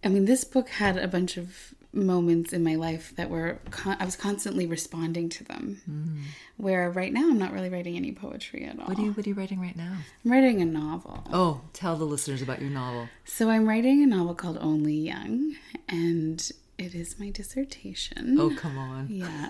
I 0.03 0.07
mean, 0.07 0.25
this 0.25 0.43
book 0.43 0.69
had 0.69 0.97
a 0.97 1.07
bunch 1.07 1.35
of 1.37 1.73
moments 1.93 2.53
in 2.53 2.63
my 2.63 2.75
life 2.75 3.13
that 3.17 3.29
were 3.29 3.59
con- 3.69 3.97
I 3.99 4.05
was 4.05 4.15
constantly 4.15 4.65
responding 4.65 5.27
to 5.29 5.43
them. 5.43 6.23
Where 6.57 6.89
right 6.89 7.11
now 7.11 7.29
I'm 7.29 7.37
not 7.37 7.51
really 7.51 7.69
writing 7.69 7.97
any 7.97 8.11
poetry 8.13 8.63
at 8.65 8.79
all. 8.79 8.85
What 8.85 8.97
are 8.97 9.01
you 9.01 9.11
What 9.11 9.25
are 9.25 9.29
you 9.29 9.35
writing 9.35 9.59
right 9.59 9.75
now? 9.75 9.97
I'm 10.23 10.31
writing 10.31 10.61
a 10.61 10.65
novel. 10.65 11.25
Oh, 11.33 11.61
tell 11.73 11.97
the 11.97 12.05
listeners 12.05 12.41
about 12.41 12.61
your 12.61 12.69
novel. 12.69 13.09
So 13.25 13.49
I'm 13.49 13.67
writing 13.67 14.03
a 14.03 14.07
novel 14.07 14.35
called 14.35 14.57
Only 14.61 14.95
Young, 14.95 15.55
and 15.89 16.49
it 16.77 16.95
is 16.95 17.19
my 17.19 17.29
dissertation. 17.29 18.37
Oh, 18.39 18.55
come 18.55 18.77
on. 18.77 19.07
Yeah. 19.09 19.49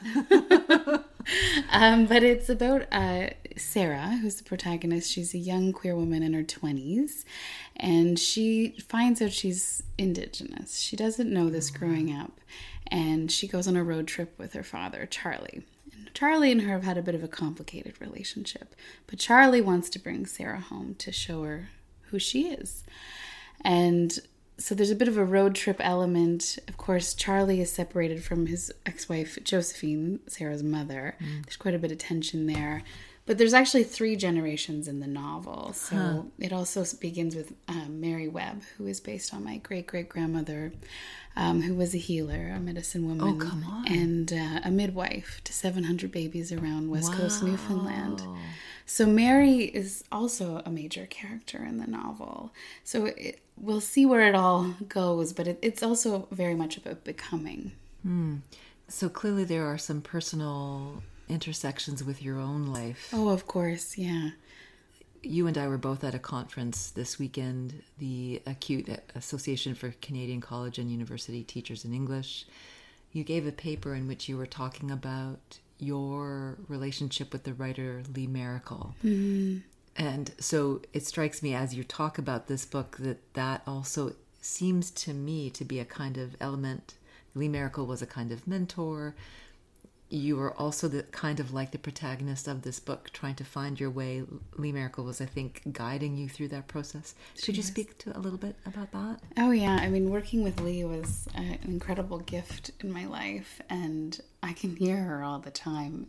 um, 1.71 2.05
but 2.05 2.23
it's 2.23 2.49
about 2.49 2.85
uh, 2.91 3.29
Sarah, 3.57 4.17
who's 4.21 4.35
the 4.35 4.43
protagonist. 4.43 5.11
She's 5.11 5.33
a 5.33 5.37
young 5.37 5.73
queer 5.73 5.95
woman 5.95 6.23
in 6.23 6.33
her 6.33 6.43
20s, 6.43 7.23
and 7.75 8.17
she 8.17 8.75
finds 8.87 9.21
out 9.21 9.31
she's 9.31 9.83
Indigenous. 9.97 10.79
She 10.79 10.95
doesn't 10.95 11.31
know 11.31 11.49
this 11.49 11.69
growing 11.69 12.13
up, 12.13 12.39
and 12.87 13.31
she 13.31 13.47
goes 13.47 13.67
on 13.67 13.75
a 13.75 13.83
road 13.83 14.07
trip 14.07 14.37
with 14.37 14.53
her 14.53 14.63
father, 14.63 15.05
Charlie. 15.05 15.63
And 15.93 16.13
Charlie 16.13 16.51
and 16.51 16.61
her 16.61 16.73
have 16.73 16.83
had 16.83 16.97
a 16.97 17.03
bit 17.03 17.15
of 17.15 17.23
a 17.23 17.27
complicated 17.27 17.99
relationship, 17.99 18.75
but 19.07 19.19
Charlie 19.19 19.61
wants 19.61 19.89
to 19.91 19.99
bring 19.99 20.25
Sarah 20.25 20.59
home 20.59 20.95
to 20.99 21.11
show 21.11 21.43
her 21.43 21.69
who 22.09 22.19
she 22.19 22.49
is. 22.49 22.83
And 23.63 24.19
so 24.61 24.75
there's 24.75 24.91
a 24.91 24.95
bit 24.95 25.07
of 25.07 25.17
a 25.17 25.25
road 25.25 25.55
trip 25.55 25.77
element. 25.79 26.59
Of 26.67 26.77
course, 26.77 27.13
Charlie 27.13 27.61
is 27.61 27.71
separated 27.71 28.23
from 28.23 28.45
his 28.45 28.71
ex 28.85 29.09
wife, 29.09 29.37
Josephine, 29.43 30.19
Sarah's 30.27 30.63
mother. 30.63 31.15
There's 31.43 31.57
quite 31.57 31.73
a 31.75 31.79
bit 31.79 31.91
of 31.91 31.97
tension 31.97 32.45
there. 32.47 32.83
But 33.27 33.37
there's 33.37 33.53
actually 33.53 33.83
three 33.83 34.15
generations 34.15 34.87
in 34.87 34.99
the 34.99 35.07
novel. 35.07 35.73
So 35.73 36.31
it 36.39 36.51
also 36.51 36.83
begins 36.99 37.35
with 37.35 37.53
um, 37.67 38.01
Mary 38.01 38.27
Webb, 38.27 38.63
who 38.77 38.87
is 38.87 38.99
based 38.99 39.33
on 39.33 39.43
my 39.43 39.57
great 39.57 39.85
great 39.87 40.09
grandmother, 40.09 40.73
um, 41.35 41.61
who 41.61 41.75
was 41.75 41.93
a 41.93 41.99
healer, 41.99 42.51
a 42.55 42.59
medicine 42.59 43.07
woman, 43.07 43.39
come 43.39 43.63
on. 43.63 43.87
and 43.87 44.33
uh, 44.33 44.61
a 44.65 44.71
midwife 44.71 45.39
to 45.45 45.53
700 45.53 46.11
babies 46.11 46.51
around 46.51 46.89
West 46.89 47.13
Coast 47.13 47.43
Newfoundland. 47.43 48.21
So 48.91 49.05
Mary 49.05 49.61
is 49.63 50.03
also 50.11 50.61
a 50.65 50.69
major 50.69 51.05
character 51.05 51.63
in 51.63 51.77
the 51.77 51.87
novel. 51.87 52.51
So 52.83 53.05
it, 53.05 53.39
we'll 53.55 53.79
see 53.79 54.05
where 54.05 54.27
it 54.27 54.35
all 54.35 54.75
goes, 54.89 55.31
but 55.31 55.47
it, 55.47 55.59
it's 55.61 55.81
also 55.81 56.27
very 56.29 56.55
much 56.55 56.75
about 56.75 57.05
becoming. 57.05 57.71
Hmm. 58.03 58.39
So 58.89 59.07
clearly, 59.07 59.45
there 59.45 59.65
are 59.65 59.77
some 59.77 60.01
personal 60.01 61.03
intersections 61.29 62.03
with 62.03 62.21
your 62.21 62.37
own 62.37 62.65
life. 62.65 63.07
Oh, 63.13 63.29
of 63.29 63.47
course, 63.47 63.97
yeah. 63.97 64.31
You 65.23 65.47
and 65.47 65.57
I 65.57 65.69
were 65.69 65.77
both 65.77 66.03
at 66.03 66.13
a 66.13 66.19
conference 66.19 66.91
this 66.91 67.17
weekend, 67.17 67.83
the 67.97 68.41
ACCUTE 68.45 68.89
Association 69.15 69.73
for 69.73 69.95
Canadian 70.01 70.41
College 70.41 70.77
and 70.77 70.91
University 70.91 71.45
Teachers 71.45 71.85
in 71.85 71.93
English. 71.93 72.45
You 73.13 73.23
gave 73.23 73.47
a 73.47 73.53
paper 73.53 73.95
in 73.95 74.05
which 74.05 74.27
you 74.27 74.35
were 74.35 74.45
talking 74.45 74.91
about 74.91 75.59
your 75.81 76.57
relationship 76.67 77.33
with 77.33 77.43
the 77.43 77.53
writer 77.53 78.03
Lee 78.15 78.27
Maracle. 78.27 78.93
Mm-hmm. 79.03 79.57
And 79.97 80.31
so 80.39 80.81
it 80.93 81.05
strikes 81.05 81.43
me 81.43 81.53
as 81.53 81.73
you 81.73 81.83
talk 81.83 82.17
about 82.17 82.47
this 82.47 82.65
book 82.65 82.97
that 82.99 83.33
that 83.33 83.61
also 83.67 84.13
seems 84.41 84.89
to 84.91 85.13
me 85.13 85.49
to 85.49 85.65
be 85.65 85.79
a 85.79 85.85
kind 85.85 86.17
of 86.17 86.35
element. 86.39 86.93
Lee 87.35 87.49
Maracle 87.49 87.85
was 87.85 88.01
a 88.01 88.07
kind 88.07 88.31
of 88.31 88.47
mentor. 88.47 89.15
You 90.13 90.35
were 90.35 90.53
also 90.59 90.89
the 90.89 91.03
kind 91.03 91.39
of 91.39 91.53
like 91.53 91.71
the 91.71 91.77
protagonist 91.77 92.45
of 92.49 92.63
this 92.63 92.81
book, 92.81 93.11
trying 93.13 93.35
to 93.35 93.45
find 93.45 93.79
your 93.79 93.89
way. 93.89 94.23
Lee 94.57 94.73
Maracle 94.73 95.05
was, 95.05 95.21
I 95.21 95.25
think, 95.25 95.61
guiding 95.71 96.17
you 96.17 96.27
through 96.27 96.49
that 96.49 96.67
process. 96.67 97.15
Could 97.41 97.55
you 97.55 97.63
speak 97.63 97.97
to 97.99 98.17
a 98.17 98.19
little 98.19 98.37
bit 98.37 98.57
about 98.65 98.91
that? 98.91 99.21
Oh, 99.37 99.51
yeah. 99.51 99.79
I 99.81 99.87
mean, 99.87 100.09
working 100.09 100.43
with 100.43 100.59
Lee 100.59 100.83
was 100.83 101.29
uh, 101.33 101.39
an 101.39 101.59
incredible 101.63 102.19
gift 102.19 102.71
in 102.81 102.91
my 102.91 103.05
life, 103.05 103.61
and 103.69 104.19
I 104.43 104.51
can 104.51 104.75
hear 104.75 104.97
her 104.97 105.23
all 105.23 105.39
the 105.39 105.49
time 105.49 106.07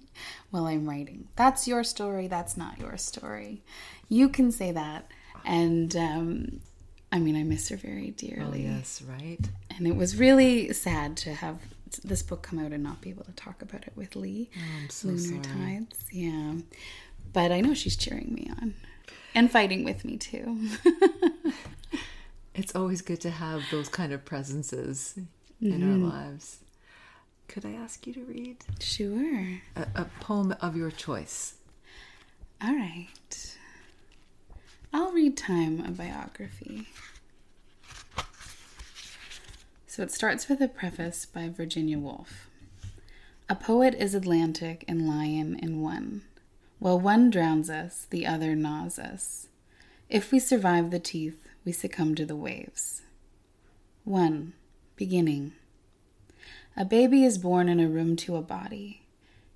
while 0.51 0.67
I'm 0.67 0.89
writing. 0.89 1.29
That's 1.37 1.69
your 1.69 1.85
story. 1.85 2.27
That's 2.27 2.57
not 2.57 2.81
your 2.81 2.97
story. 2.97 3.63
You 4.09 4.29
can 4.29 4.51
say 4.51 4.73
that. 4.73 5.07
And 5.45 5.95
um, 5.95 6.61
I 7.13 7.21
mean, 7.21 7.37
I 7.37 7.45
miss 7.45 7.69
her 7.69 7.77
very 7.77 8.11
dearly. 8.11 8.67
Oh, 8.67 8.77
yes, 8.79 9.01
right. 9.09 9.39
And 9.77 9.87
it 9.87 9.95
was 9.95 10.17
really 10.17 10.73
sad 10.73 11.17
to 11.19 11.35
have 11.35 11.61
this 11.99 12.23
book 12.23 12.43
come 12.43 12.59
out 12.59 12.73
and 12.73 12.83
not 12.83 13.01
be 13.01 13.11
able 13.11 13.25
to 13.25 13.33
talk 13.33 13.63
about 13.63 13.83
it 13.87 13.93
with 13.97 14.17
Lee. 14.17 14.51
Oh, 14.57 14.61
I'm 14.83 14.91
so 14.91 15.09
Lunar 15.09 15.21
sorry. 15.21 15.41
Tides. 15.43 16.05
Yeah. 16.11 16.55
But 17.33 17.53
I 17.53 17.61
know 17.61 17.75
she's 17.75 17.97
cheering 17.97 18.33
me 18.35 18.51
on 18.61 18.75
and 19.35 19.51
fighting 19.51 19.85
with 19.85 20.05
me 20.05 20.17
too. 20.17 20.69
It's 22.55 22.77
always 22.77 23.01
good 23.01 23.21
to 23.23 23.31
have 23.31 23.63
those 23.71 23.89
kind 23.89 24.13
of 24.13 24.25
presences 24.27 25.15
in 25.17 25.27
Mm-hmm. 25.73 26.05
our 26.05 26.11
lives. 26.11 26.59
Could 27.49 27.65
I 27.65 27.73
ask 27.73 28.07
you 28.07 28.13
to 28.15 28.21
read 28.25 28.57
sure. 28.81 29.61
a, 29.77 29.87
a 29.95 30.05
poem 30.21 30.55
of 30.61 30.77
your 30.77 30.91
choice? 30.91 31.55
All 32.63 32.75
right. 32.75 33.57
I'll 34.93 35.13
read 35.13 35.37
Time, 35.37 35.81
a 35.87 35.91
biography. 35.93 36.87
So 39.95 40.03
it 40.03 40.11
starts 40.11 40.49
with 40.49 40.63
a 40.63 40.69
preface 40.69 41.27
by 41.27 41.51
Virginia 41.51 41.99
Woolf. 41.99 42.49
A 43.51 43.55
poet 43.55 43.95
is 43.95 44.15
Atlantic 44.15 44.87
and 44.89 45.07
lion 45.07 45.55
in 45.59 45.83
one. 45.83 46.23
While 46.79 46.99
one 46.99 47.29
drowns 47.29 47.69
us, 47.69 48.07
the 48.09 48.27
other 48.27 48.57
gnaws 48.57 48.99
us. 48.99 49.49
If 50.09 50.33
we 50.33 50.39
survive 50.39 50.91
the 50.91 50.99
teeth, 50.99 51.47
we 51.67 51.73
succumb 51.73 52.15
to 52.15 52.25
the 52.25 52.35
waves. 52.35 53.03
1. 54.05 54.55
Beginning. 54.97 55.53
A 56.75 56.87
baby 56.87 57.23
is 57.23 57.37
born 57.37 57.69
in 57.69 57.79
a 57.79 57.87
room 57.87 58.17
to 58.17 58.37
a 58.37 58.41
body. 58.41 59.03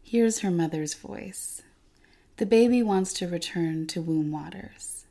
Hears 0.02 0.40
her 0.40 0.50
mother's 0.50 0.92
voice. 0.92 1.62
The 2.36 2.44
baby 2.44 2.82
wants 2.82 3.14
to 3.14 3.26
return 3.26 3.86
to 3.86 4.02
womb 4.02 4.32
waters. 4.32 5.06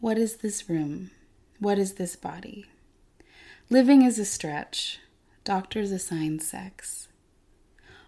What 0.00 0.16
is 0.16 0.36
this 0.36 0.66
room? 0.66 1.10
What 1.60 1.78
is 1.78 1.96
this 1.96 2.16
body? 2.16 2.64
Living 3.68 4.02
is 4.02 4.16
a 4.16 4.24
stretch. 4.24 5.00
Doctors 5.42 5.90
assign 5.90 6.38
sex. 6.38 7.08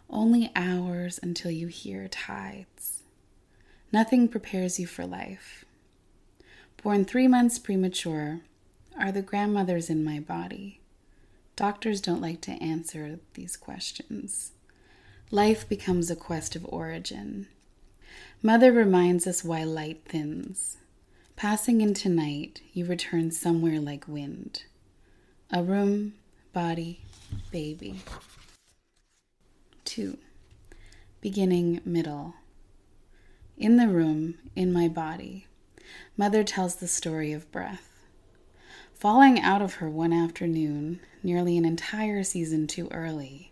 Only 0.09 0.53
hours 0.55 1.19
until 1.21 1.50
you 1.50 1.67
hear 1.67 2.07
tides. 2.07 3.03
Nothing 3.91 4.29
prepares 4.29 4.79
you 4.79 4.87
for 4.87 5.05
life. 5.05 5.65
Born 6.81 7.05
three 7.05 7.27
months 7.27 7.59
premature, 7.59 8.43
are 8.97 9.11
the 9.11 9.21
grandmothers 9.21 9.91
in 9.91 10.05
my 10.05 10.21
body? 10.21 10.79
Doctors 11.57 12.00
don't 12.00 12.23
like 12.23 12.41
to 12.43 12.53
answer 12.62 13.19
these 13.35 13.57
questions. 13.57 14.53
Life 15.33 15.69
becomes 15.69 16.09
a 16.09 16.15
quest 16.15 16.55
of 16.55 16.65
origin. 16.69 17.49
Mother 18.45 18.71
reminds 18.71 19.27
us 19.27 19.43
why 19.43 19.65
light 19.65 20.03
thins. 20.05 20.77
Passing 21.35 21.81
into 21.81 22.09
night, 22.09 22.61
you 22.73 22.85
return 22.85 23.33
somewhere 23.33 23.81
like 23.81 24.07
wind. 24.07 24.62
A 25.50 25.62
room, 25.62 26.12
body, 26.52 27.00
baby. 27.50 28.00
2. 29.87 30.19
Beginning, 31.23 31.81
middle. 31.87 32.35
In 33.57 33.78
the 33.78 33.88
room, 33.88 34.35
in 34.55 34.75
my 34.75 34.88
body, 34.88 35.47
Mother 36.19 36.45
tells 36.45 36.76
the 36.76 36.87
story 36.87 37.33
of 37.33 37.50
breath. 37.50 37.88
Falling 38.93 39.40
out 39.40 39.62
of 39.62 39.76
her 39.76 39.88
one 39.88 40.12
afternoon, 40.12 41.00
nearly 41.23 41.57
an 41.57 41.64
entire 41.64 42.23
season 42.23 42.67
too 42.67 42.87
early, 42.90 43.50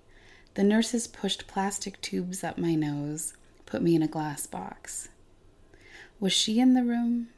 the 0.53 0.65
nurses 0.65 1.07
pushed 1.07 1.47
plastic 1.47 1.99
tubes 2.03 2.45
up 2.45 2.59
my 2.59 2.75
nose, 2.75 3.33
put 3.65 3.81
me 3.81 3.95
in 3.95 4.03
a 4.03 4.07
glass 4.07 4.47
box. 4.47 5.09
Was 6.21 6.35
she 6.35 6.61
in 6.61 6.75
the 6.75 6.85
room? 6.85 7.29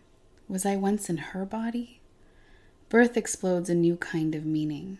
Was 0.48 0.66
I 0.66 0.74
once 0.74 1.08
in 1.08 1.18
her 1.18 1.44
body? 1.44 1.97
Birth 2.88 3.16
explodes 3.16 3.68
a 3.68 3.74
new 3.74 3.96
kind 3.96 4.34
of 4.34 4.46
meaning. 4.46 4.98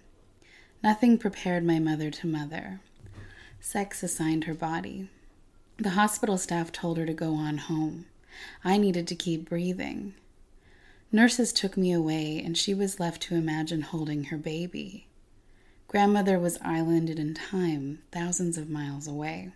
Nothing 0.83 1.17
prepared 1.17 1.65
my 1.65 1.79
mother 1.79 2.11
to 2.11 2.27
mother. 2.27 2.81
Sex 3.61 4.03
assigned 4.03 4.45
her 4.45 4.55
body. 4.55 5.09
The 5.79 5.91
hospital 5.91 6.37
staff 6.37 6.71
told 6.71 6.99
her 6.99 7.07
to 7.07 7.15
go 7.15 7.35
on 7.35 7.57
home. 7.59 8.07
I 8.63 8.77
needed 8.77 9.09
to 9.09 9.15
keep 9.15 9.49
breathing. 9.49 10.15
Nurses 11.11 11.53
took 11.53 11.77
me 11.77 11.91
away, 11.93 12.43
and 12.45 12.59
she 12.59 12.75
was 12.75 13.01
left 13.01 13.23
to 13.23 13.35
imagine 13.35 13.81
holding 13.81 14.25
her 14.25 14.37
baby. 14.37 15.07
Grandmother 15.87 16.39
was 16.39 16.59
islanded 16.61 17.19
in 17.19 17.33
time, 17.33 18.01
thousands 18.13 18.59
of 18.59 18.69
miles 18.69 19.09
away. 19.09 19.51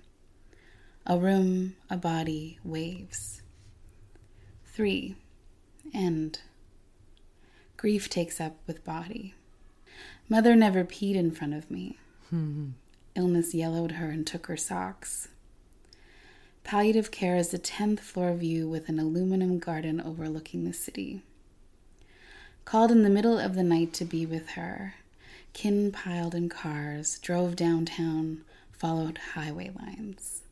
A 1.07 1.19
room, 1.19 1.77
a 1.91 1.99
body, 1.99 2.59
waves. 2.65 3.43
3. 4.73 5.17
End. 5.93 6.41
Grief 7.83 8.09
takes 8.09 8.41
up 8.41 8.55
with 8.69 8.85
body. 8.85 9.35
Mother 10.29 10.55
never 10.55 10.85
peed 10.85 11.17
in 11.17 11.33
front 11.33 11.53
of 11.53 11.69
me. 11.69 11.99
Hmm. 12.31 12.69
Illness 13.17 13.55
yellowed 13.55 13.93
her 13.93 14.09
and 14.09 14.25
took 14.25 14.47
her 14.47 14.57
socks. 14.57 15.27
Palliative 16.63 17.11
care 17.11 17.35
is 17.35 17.53
a 17.53 17.59
10th 17.59 17.99
floor 17.99 18.35
view 18.35 18.69
with 18.69 18.89
an 18.89 19.01
aluminum 19.01 19.59
garden 19.59 20.01
overlooking 20.01 20.63
the 20.63 20.73
city. 20.73 21.23
Called 22.65 22.93
in 22.93 23.03
the 23.03 23.11
middle 23.11 23.37
of 23.37 23.57
the 23.57 23.65
night 23.65 23.93
to 23.95 24.05
be 24.05 24.27
with 24.27 24.51
her. 24.51 24.95
Kin 25.53 25.91
piled 25.91 26.37
in 26.37 26.49
cars, 26.49 27.19
drove 27.19 27.57
downtown, 27.57 28.45
followed 28.71 29.19
highway 29.35 29.73
lines. 29.77 30.43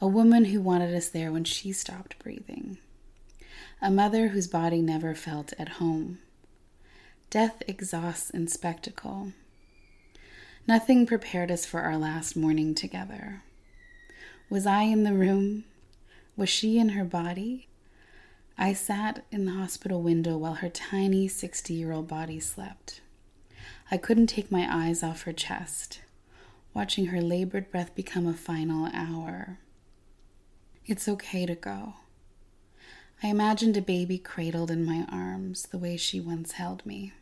A 0.00 0.06
woman 0.06 0.44
who 0.44 0.60
wanted 0.60 0.94
us 0.94 1.08
there 1.08 1.32
when 1.32 1.42
she 1.42 1.72
stopped 1.72 2.16
breathing. 2.20 2.78
A 3.84 3.90
mother 3.90 4.28
whose 4.28 4.46
body 4.46 4.80
never 4.80 5.14
felt 5.14 5.52
at 5.58 5.76
home. 5.76 6.18
Death 7.28 7.62
exhausts 7.68 8.30
in 8.30 8.48
spectacle. 8.48 9.34
Nothing 10.66 11.04
prepared 11.04 11.50
us 11.50 11.66
for 11.66 11.80
our 11.80 11.98
last 11.98 12.34
morning 12.34 12.74
together. 12.74 13.42
Was 14.48 14.66
I 14.66 14.84
in 14.84 15.04
the 15.04 15.12
room? 15.12 15.64
Was 16.34 16.48
she 16.48 16.78
in 16.78 16.90
her 16.90 17.04
body? 17.04 17.68
I 18.56 18.72
sat 18.72 19.22
in 19.30 19.44
the 19.44 19.52
hospital 19.52 20.00
window 20.00 20.38
while 20.38 20.54
her 20.54 20.70
tiny 20.70 21.28
60 21.28 21.74
year 21.74 21.92
old 21.92 22.08
body 22.08 22.40
slept. 22.40 23.02
I 23.90 23.98
couldn't 23.98 24.28
take 24.28 24.50
my 24.50 24.66
eyes 24.66 25.02
off 25.02 25.24
her 25.24 25.32
chest, 25.34 26.00
watching 26.72 27.08
her 27.08 27.20
labored 27.20 27.70
breath 27.70 27.94
become 27.94 28.26
a 28.26 28.32
final 28.32 28.88
hour. 28.94 29.58
It's 30.86 31.06
okay 31.06 31.44
to 31.44 31.54
go. 31.54 31.96
I 33.24 33.28
imagined 33.28 33.74
a 33.78 33.80
baby 33.80 34.18
cradled 34.18 34.70
in 34.70 34.84
my 34.84 35.06
arms 35.10 35.62
the 35.62 35.78
way 35.78 35.96
she 35.96 36.20
once 36.20 36.52
held 36.52 36.84
me. 36.84 37.14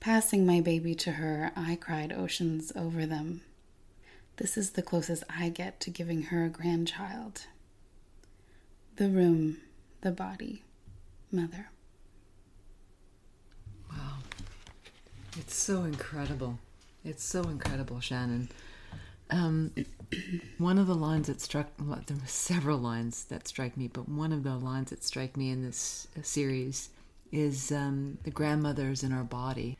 Passing 0.00 0.44
my 0.44 0.60
baby 0.60 0.96
to 0.96 1.12
her, 1.12 1.52
I 1.54 1.76
cried 1.76 2.12
oceans 2.12 2.72
over 2.74 3.06
them. 3.06 3.42
This 4.38 4.56
is 4.56 4.70
the 4.72 4.82
closest 4.82 5.22
I 5.30 5.48
get 5.48 5.78
to 5.82 5.90
giving 5.90 6.22
her 6.22 6.44
a 6.44 6.48
grandchild. 6.48 7.42
The 8.96 9.08
room, 9.08 9.58
the 10.00 10.10
body, 10.10 10.64
mother. 11.30 11.68
Wow. 13.88 14.18
It's 15.38 15.54
so 15.54 15.84
incredible. 15.84 16.58
It's 17.04 17.22
so 17.22 17.42
incredible, 17.42 18.00
Shannon. 18.00 18.48
Um, 19.30 19.72
one 20.58 20.78
of 20.78 20.86
the 20.86 20.94
lines 20.94 21.26
that 21.26 21.40
struck, 21.40 21.66
well, 21.82 22.00
there 22.06 22.16
were 22.16 22.26
several 22.26 22.78
lines 22.78 23.24
that 23.24 23.48
strike 23.48 23.76
me, 23.76 23.88
but 23.88 24.08
one 24.08 24.32
of 24.32 24.44
the 24.44 24.54
lines 24.56 24.90
that 24.90 25.02
strike 25.02 25.36
me 25.36 25.50
in 25.50 25.62
this 25.62 26.06
uh, 26.16 26.22
series 26.22 26.90
is 27.32 27.72
um, 27.72 28.18
the 28.22 28.30
grandmothers 28.30 29.02
in 29.02 29.12
our 29.12 29.24
body. 29.24 29.78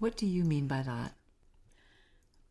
What 0.00 0.16
do 0.16 0.26
you 0.26 0.42
mean 0.44 0.66
by 0.66 0.82
that? 0.82 1.12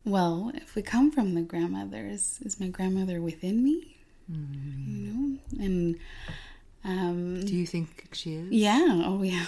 Well, 0.04 0.50
if 0.54 0.74
we 0.74 0.82
come 0.82 1.10
from 1.10 1.34
the 1.34 1.42
grandmothers, 1.42 2.38
is 2.42 2.58
my 2.58 2.68
grandmother 2.68 3.20
within 3.20 3.62
me? 3.62 3.96
Mm-hmm. 4.30 5.06
You 5.06 5.12
know, 5.12 5.38
and 5.64 5.96
um, 6.84 7.44
Do 7.44 7.54
you 7.54 7.66
think 7.66 8.08
she 8.12 8.34
is? 8.34 8.50
yeah, 8.50 9.02
oh 9.04 9.22
yeah. 9.22 9.46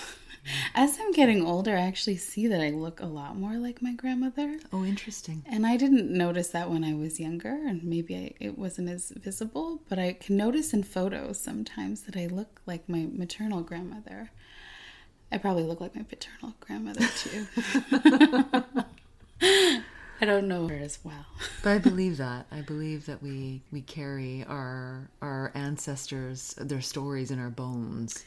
As 0.75 0.99
I'm 1.01 1.13
getting 1.13 1.45
older, 1.45 1.77
I 1.77 1.81
actually 1.81 2.17
see 2.17 2.47
that 2.47 2.61
I 2.61 2.71
look 2.71 3.01
a 3.01 3.07
lot 3.07 3.37
more 3.37 3.57
like 3.57 3.83
my 3.83 3.93
grandmother. 3.93 4.59
Oh, 4.73 4.85
interesting. 4.85 5.43
And 5.47 5.67
I 5.67 5.77
didn't 5.77 6.11
notice 6.11 6.49
that 6.49 6.71
when 6.71 6.85
I 6.85 6.95
was 6.95 7.21
younger, 7.21 7.51
and 7.67 7.85
maybe 7.85 8.17
I, 8.17 8.35
it 8.41 8.59
wasn't 8.59 8.89
as 8.89 9.11
visible, 9.11 9.83
but 9.89 9.99
I 9.99 10.15
can 10.15 10.37
notice 10.37 10.73
in 10.73 10.83
photos 10.83 11.39
sometimes 11.39 12.03
that 12.03 12.17
I 12.17 12.27
look 12.27 12.61
like 12.67 12.89
my 12.89 13.09
maternal 13.13 13.61
grandmother. 13.63 14.31
I 15.33 15.39
probably 15.39 15.63
look 15.63 15.81
like 15.81 15.95
my 15.95 16.03
paternal 16.03 16.55
grandmother 16.61 17.07
too. 17.19 17.47
I 20.23 20.27
don't 20.27 20.49
know 20.49 20.69
her 20.69 20.77
as 20.77 20.99
well. 21.03 21.25
But 21.63 21.71
I 21.71 21.79
believe 21.79 22.19
that. 22.19 22.47
I 22.51 22.61
believe 22.61 23.07
that 23.07 23.23
we 23.23 23.63
we 23.73 23.81
carry 23.81 24.45
our 24.45 25.09
our 25.23 25.51
ancestors, 25.55 26.55
their 26.59 26.83
stories 26.83 27.31
in 27.31 27.39
our 27.39 27.49
bones. 27.49 28.25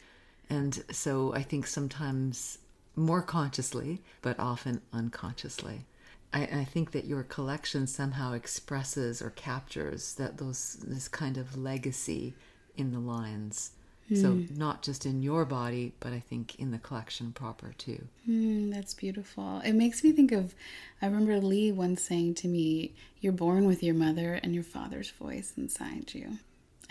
And 0.50 0.84
so 0.90 1.32
I 1.34 1.42
think 1.42 1.66
sometimes 1.66 2.58
more 2.96 3.22
consciously, 3.22 4.02
but 4.22 4.38
often 4.38 4.80
unconsciously. 4.92 5.86
I, 6.32 6.42
I 6.42 6.64
think 6.64 6.92
that 6.92 7.06
your 7.06 7.22
collection 7.22 7.86
somehow 7.86 8.32
expresses 8.32 9.22
or 9.22 9.30
captures 9.30 10.14
that 10.14 10.38
those 10.38 10.76
this 10.86 11.08
kind 11.08 11.36
of 11.36 11.56
legacy 11.56 12.34
in 12.76 12.92
the 12.92 12.98
lines. 12.98 13.72
So 14.12 14.38
not 14.54 14.82
just 14.82 15.06
in 15.06 15.22
your 15.22 15.46
body, 15.46 15.94
but 15.98 16.12
I 16.12 16.20
think 16.20 16.56
in 16.56 16.72
the 16.72 16.78
collection 16.78 17.32
proper 17.32 17.72
too. 17.78 18.06
Mm, 18.28 18.70
that's 18.70 18.92
beautiful. 18.92 19.62
It 19.64 19.72
makes 19.72 20.04
me 20.04 20.12
think 20.12 20.30
of, 20.30 20.54
I 21.00 21.06
remember 21.06 21.40
Lee 21.40 21.72
once 21.72 22.02
saying 22.02 22.34
to 22.36 22.48
me, 22.48 22.92
You're 23.22 23.32
born 23.32 23.64
with 23.64 23.82
your 23.82 23.94
mother 23.94 24.34
and 24.42 24.54
your 24.54 24.62
father's 24.62 25.10
voice 25.10 25.54
inside 25.56 26.12
you. 26.12 26.38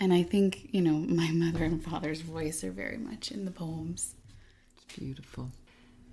And 0.00 0.12
I 0.12 0.22
think, 0.22 0.68
you 0.72 0.82
know, 0.82 0.92
my 1.14 1.30
mother 1.30 1.64
and 1.64 1.82
father's 1.82 2.20
voice 2.20 2.64
are 2.64 2.72
very 2.72 2.98
much 2.98 3.30
in 3.30 3.44
the 3.44 3.50
poems. 3.50 4.14
It's 4.76 4.96
beautiful. 4.96 5.50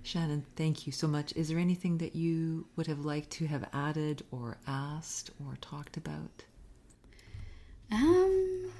Shannon, 0.04 0.44
thank 0.56 0.86
you 0.86 0.92
so 0.92 1.06
much. 1.06 1.32
Is 1.36 1.48
there 1.48 1.58
anything 1.58 1.98
that 1.98 2.16
you 2.16 2.66
would 2.74 2.88
have 2.88 3.04
liked 3.04 3.30
to 3.32 3.46
have 3.46 3.68
added 3.72 4.24
or 4.32 4.58
asked 4.66 5.30
or 5.46 5.56
talked 5.60 5.96
about? 5.96 6.44
Um, 7.92 8.72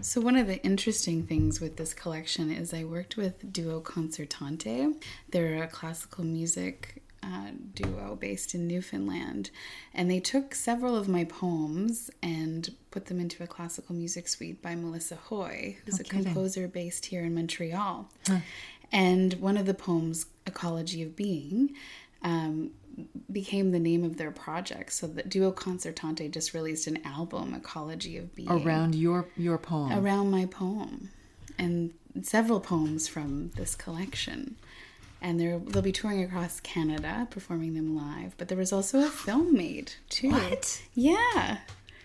so 0.00 0.20
one 0.20 0.36
of 0.36 0.46
the 0.46 0.62
interesting 0.62 1.24
things 1.24 1.60
with 1.60 1.76
this 1.76 1.92
collection 1.92 2.52
is 2.52 2.72
I 2.72 2.84
worked 2.84 3.16
with 3.16 3.52
Duo 3.52 3.80
Concertante. 3.80 4.94
They're 5.30 5.62
a 5.62 5.66
classical 5.66 6.24
music 6.24 7.02
uh, 7.28 7.50
duo 7.74 8.16
based 8.16 8.54
in 8.54 8.66
Newfoundland, 8.66 9.50
and 9.92 10.10
they 10.10 10.20
took 10.20 10.54
several 10.54 10.96
of 10.96 11.08
my 11.08 11.24
poems 11.24 12.10
and 12.22 12.70
put 12.90 13.06
them 13.06 13.20
into 13.20 13.42
a 13.42 13.46
classical 13.46 13.94
music 13.94 14.28
suite 14.28 14.62
by 14.62 14.74
Melissa 14.74 15.16
Hui, 15.16 15.76
who's 15.84 16.00
a 16.00 16.04
kidding. 16.04 16.24
composer 16.24 16.66
based 16.68 17.06
here 17.06 17.22
in 17.24 17.34
Montreal. 17.34 18.08
And 18.90 19.34
one 19.34 19.58
of 19.58 19.66
the 19.66 19.74
poems, 19.74 20.26
Ecology 20.46 21.02
of 21.02 21.14
Being, 21.14 21.74
um, 22.22 22.70
became 23.30 23.70
the 23.72 23.78
name 23.78 24.02
of 24.02 24.16
their 24.16 24.30
project. 24.30 24.92
So 24.94 25.06
the 25.06 25.22
Duo 25.22 25.52
Concertante 25.52 26.30
just 26.30 26.54
released 26.54 26.86
an 26.86 26.98
album, 27.04 27.52
Ecology 27.54 28.16
of 28.16 28.34
Being 28.34 28.50
Around 28.50 28.94
your 28.94 29.26
your 29.36 29.58
poem. 29.58 29.92
around 29.92 30.30
my 30.30 30.46
poem. 30.46 31.10
and 31.58 31.92
several 32.22 32.60
poems 32.60 33.06
from 33.06 33.50
this 33.56 33.74
collection. 33.74 34.56
And 35.20 35.40
they'll 35.40 35.82
be 35.82 35.92
touring 35.92 36.22
across 36.22 36.60
Canada, 36.60 37.26
performing 37.30 37.74
them 37.74 37.96
live. 37.96 38.34
But 38.38 38.48
there 38.48 38.58
was 38.58 38.72
also 38.72 39.00
a 39.00 39.08
film 39.26 39.54
made 39.54 39.92
too. 40.08 40.30
What? 40.30 40.82
Yeah. 40.94 41.58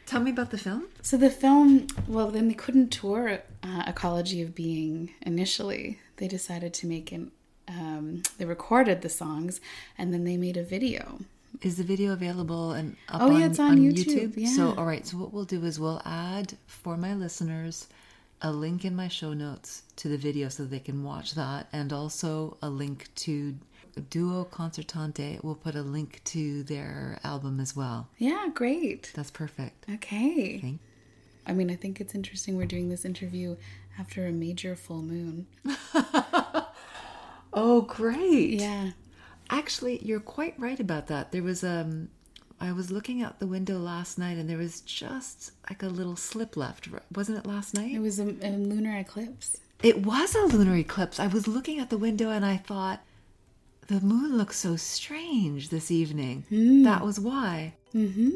Tell 0.05 0.19
me 0.21 0.31
about 0.31 0.51
the 0.51 0.57
film. 0.57 0.87
So 1.01 1.15
the 1.17 1.29
film, 1.29 1.87
well, 2.07 2.29
then 2.29 2.47
they 2.47 2.53
couldn't 2.53 2.89
tour 2.89 3.39
uh, 3.63 3.83
Ecology 3.87 4.41
of 4.41 4.53
Being 4.53 5.11
initially. 5.21 5.99
They 6.17 6.27
decided 6.27 6.73
to 6.75 6.87
make 6.87 7.11
an, 7.11 7.31
um, 7.67 8.23
they 8.37 8.45
recorded 8.45 9.01
the 9.01 9.09
songs 9.09 9.61
and 9.97 10.13
then 10.13 10.23
they 10.25 10.37
made 10.37 10.57
a 10.57 10.63
video. 10.63 11.19
Is 11.61 11.77
the 11.77 11.83
video 11.83 12.11
available 12.11 12.71
and 12.71 12.97
up 13.07 13.21
Oh, 13.21 13.27
on, 13.27 13.39
yeah, 13.39 13.45
it's 13.45 13.59
on 13.59 13.77
YouTube, 13.77 14.33
yeah. 14.35 14.49
So, 14.49 14.73
all 14.75 14.85
right. 14.85 15.05
So, 15.07 15.17
what 15.17 15.31
we'll 15.31 15.45
do 15.45 15.63
is 15.63 15.79
we'll 15.79 16.01
add 16.03 16.57
for 16.67 16.97
my 16.97 17.13
listeners 17.13 17.87
a 18.43 18.51
link 18.51 18.85
in 18.85 18.95
my 18.95 19.07
show 19.07 19.33
notes 19.33 19.83
to 19.95 20.07
the 20.09 20.17
video 20.17 20.49
so 20.49 20.65
they 20.65 20.79
can 20.79 21.03
watch 21.03 21.33
that, 21.35 21.67
and 21.73 21.91
also 21.93 22.57
a 22.61 22.69
link 22.69 23.09
to 23.15 23.55
Duo 24.09 24.45
Concertante. 24.45 25.41
We'll 25.43 25.55
put 25.55 25.75
a 25.75 25.81
link 25.81 26.21
to 26.25 26.63
their 26.63 27.19
album 27.23 27.59
as 27.59 27.75
well. 27.75 28.09
Yeah, 28.17 28.47
great. 28.53 29.11
That's 29.15 29.31
perfect. 29.31 29.85
Okay. 29.89 30.59
Thank- 30.59 30.79
I 31.45 31.51
mean, 31.53 31.69
I 31.69 31.75
think 31.75 31.99
it's 31.99 32.15
interesting 32.15 32.55
we're 32.55 32.65
doing 32.65 32.87
this 32.89 33.03
interview 33.05 33.57
after 33.99 34.25
a 34.27 34.31
major 34.31 34.75
full 34.75 35.01
moon. 35.01 35.47
Oh, 37.55 37.81
great. 37.81 38.59
Yeah. 38.59 38.91
Actually, 39.49 40.03
you're 40.03 40.19
quite 40.19 40.59
right 40.59 40.79
about 40.79 41.07
that. 41.07 41.31
There 41.31 41.43
was 41.43 41.63
um 41.63 42.09
I 42.63 42.71
was 42.71 42.91
looking 42.91 43.21
out 43.21 43.39
the 43.39 43.47
window 43.47 43.77
last 43.77 44.17
night 44.17 44.37
and 44.37 44.49
there 44.49 44.57
was 44.57 44.79
just 44.79 45.51
like 45.69 45.83
a 45.83 45.87
little 45.87 46.15
slip 46.15 46.55
left. 46.55 46.87
Wasn't 47.13 47.37
it 47.37 47.45
last 47.45 47.73
night? 47.73 47.93
It 47.93 47.99
was 47.99 48.19
a, 48.19 48.23
a 48.41 48.55
lunar 48.55 48.97
eclipse. 48.97 49.57
It 49.81 50.05
was 50.05 50.33
a 50.33 50.43
lunar 50.43 50.77
eclipse. 50.77 51.19
I 51.19 51.27
was 51.27 51.45
looking 51.45 51.79
at 51.79 51.89
the 51.89 51.97
window 51.97 52.29
and 52.29 52.45
I 52.45 52.55
thought 52.55 53.03
the 53.87 53.99
moon 53.99 54.37
looks 54.37 54.57
so 54.57 54.77
strange 54.77 55.69
this 55.69 55.91
evening. 55.91 56.45
That 56.85 57.03
was 57.03 57.19
why. 57.19 57.73
Mm-hmm. 57.93 58.29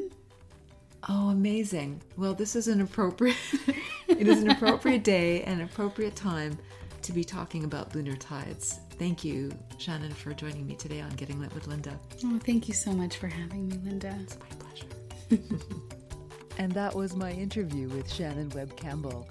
Oh, 1.08 1.30
amazing. 1.30 2.02
Well, 2.18 2.34
this 2.34 2.54
is 2.54 2.68
an 2.68 2.82
appropriate 2.82 3.38
it 4.10 4.28
is 4.28 4.42
an 4.42 4.50
appropriate 4.50 5.06
day 5.06 5.44
and 5.44 5.62
appropriate 5.62 6.18
time 6.18 6.58
to 7.08 7.14
be 7.14 7.24
talking 7.24 7.64
about 7.64 7.96
lunar 7.96 8.16
tides. 8.16 8.80
Thank 9.00 9.24
you, 9.24 9.52
Shannon, 9.78 10.12
for 10.12 10.34
joining 10.34 10.68
me 10.68 10.76
today 10.76 11.02
on 11.02 11.10
Getting 11.12 11.40
Lit 11.40 11.54
with 11.54 11.68
Linda. 11.68 12.00
Oh, 12.26 12.40
thank 12.44 12.68
you 12.68 12.74
so 12.74 12.92
much 12.92 13.18
for 13.18 13.28
having 13.28 13.68
me, 13.68 13.80
Linda. 13.84 14.16
It's 14.22 14.38
my 14.40 14.46
pleasure. 14.60 15.54
And 16.60 16.72
that 16.72 16.96
was 16.96 17.16
my 17.16 17.32
interview 17.32 17.88
with 17.88 18.12
Shannon 18.12 18.50
Webb 18.50 18.76
Campbell. 18.76 19.28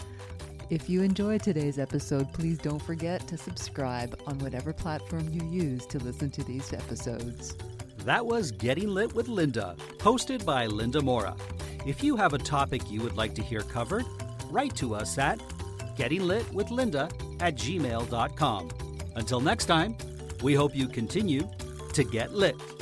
If 0.71 0.89
you 0.89 1.03
enjoyed 1.03 1.43
today's 1.43 1.79
episode, 1.79 2.33
please 2.33 2.59
don't 2.59 2.81
forget 2.81 3.27
to 3.29 3.37
subscribe 3.37 4.17
on 4.27 4.39
whatever 4.39 4.73
platform 4.73 5.29
you 5.33 5.45
use 5.49 5.87
to 5.87 5.99
listen 5.99 6.31
to 6.31 6.45
these 6.45 6.73
episodes. 6.73 7.57
That 7.99 8.25
was 8.25 8.53
Getting 8.53 8.89
Lit 8.89 9.13
with 9.13 9.27
Linda, 9.27 9.75
hosted 9.99 10.45
by 10.45 10.67
Linda 10.67 11.03
Mora. 11.03 11.37
If 11.85 12.05
you 12.05 12.15
have 12.17 12.33
a 12.33 12.39
topic 12.39 12.89
you 12.91 13.03
would 13.03 13.17
like 13.17 13.35
to 13.35 13.43
hear 13.43 13.61
covered, 13.61 14.05
write 14.49 14.77
to 14.77 14.95
us 14.95 15.19
at 15.19 15.41
gettinglitwithlinda 15.97 17.11
at 17.41 17.55
gmail.com. 17.57 18.71
Until 19.17 19.41
next 19.41 19.67
time, 19.67 19.97
we 20.43 20.55
hope 20.55 20.77
you 20.77 20.89
continue 20.89 21.49
to 21.93 22.05
get 22.05 22.35
lit. 22.35 22.76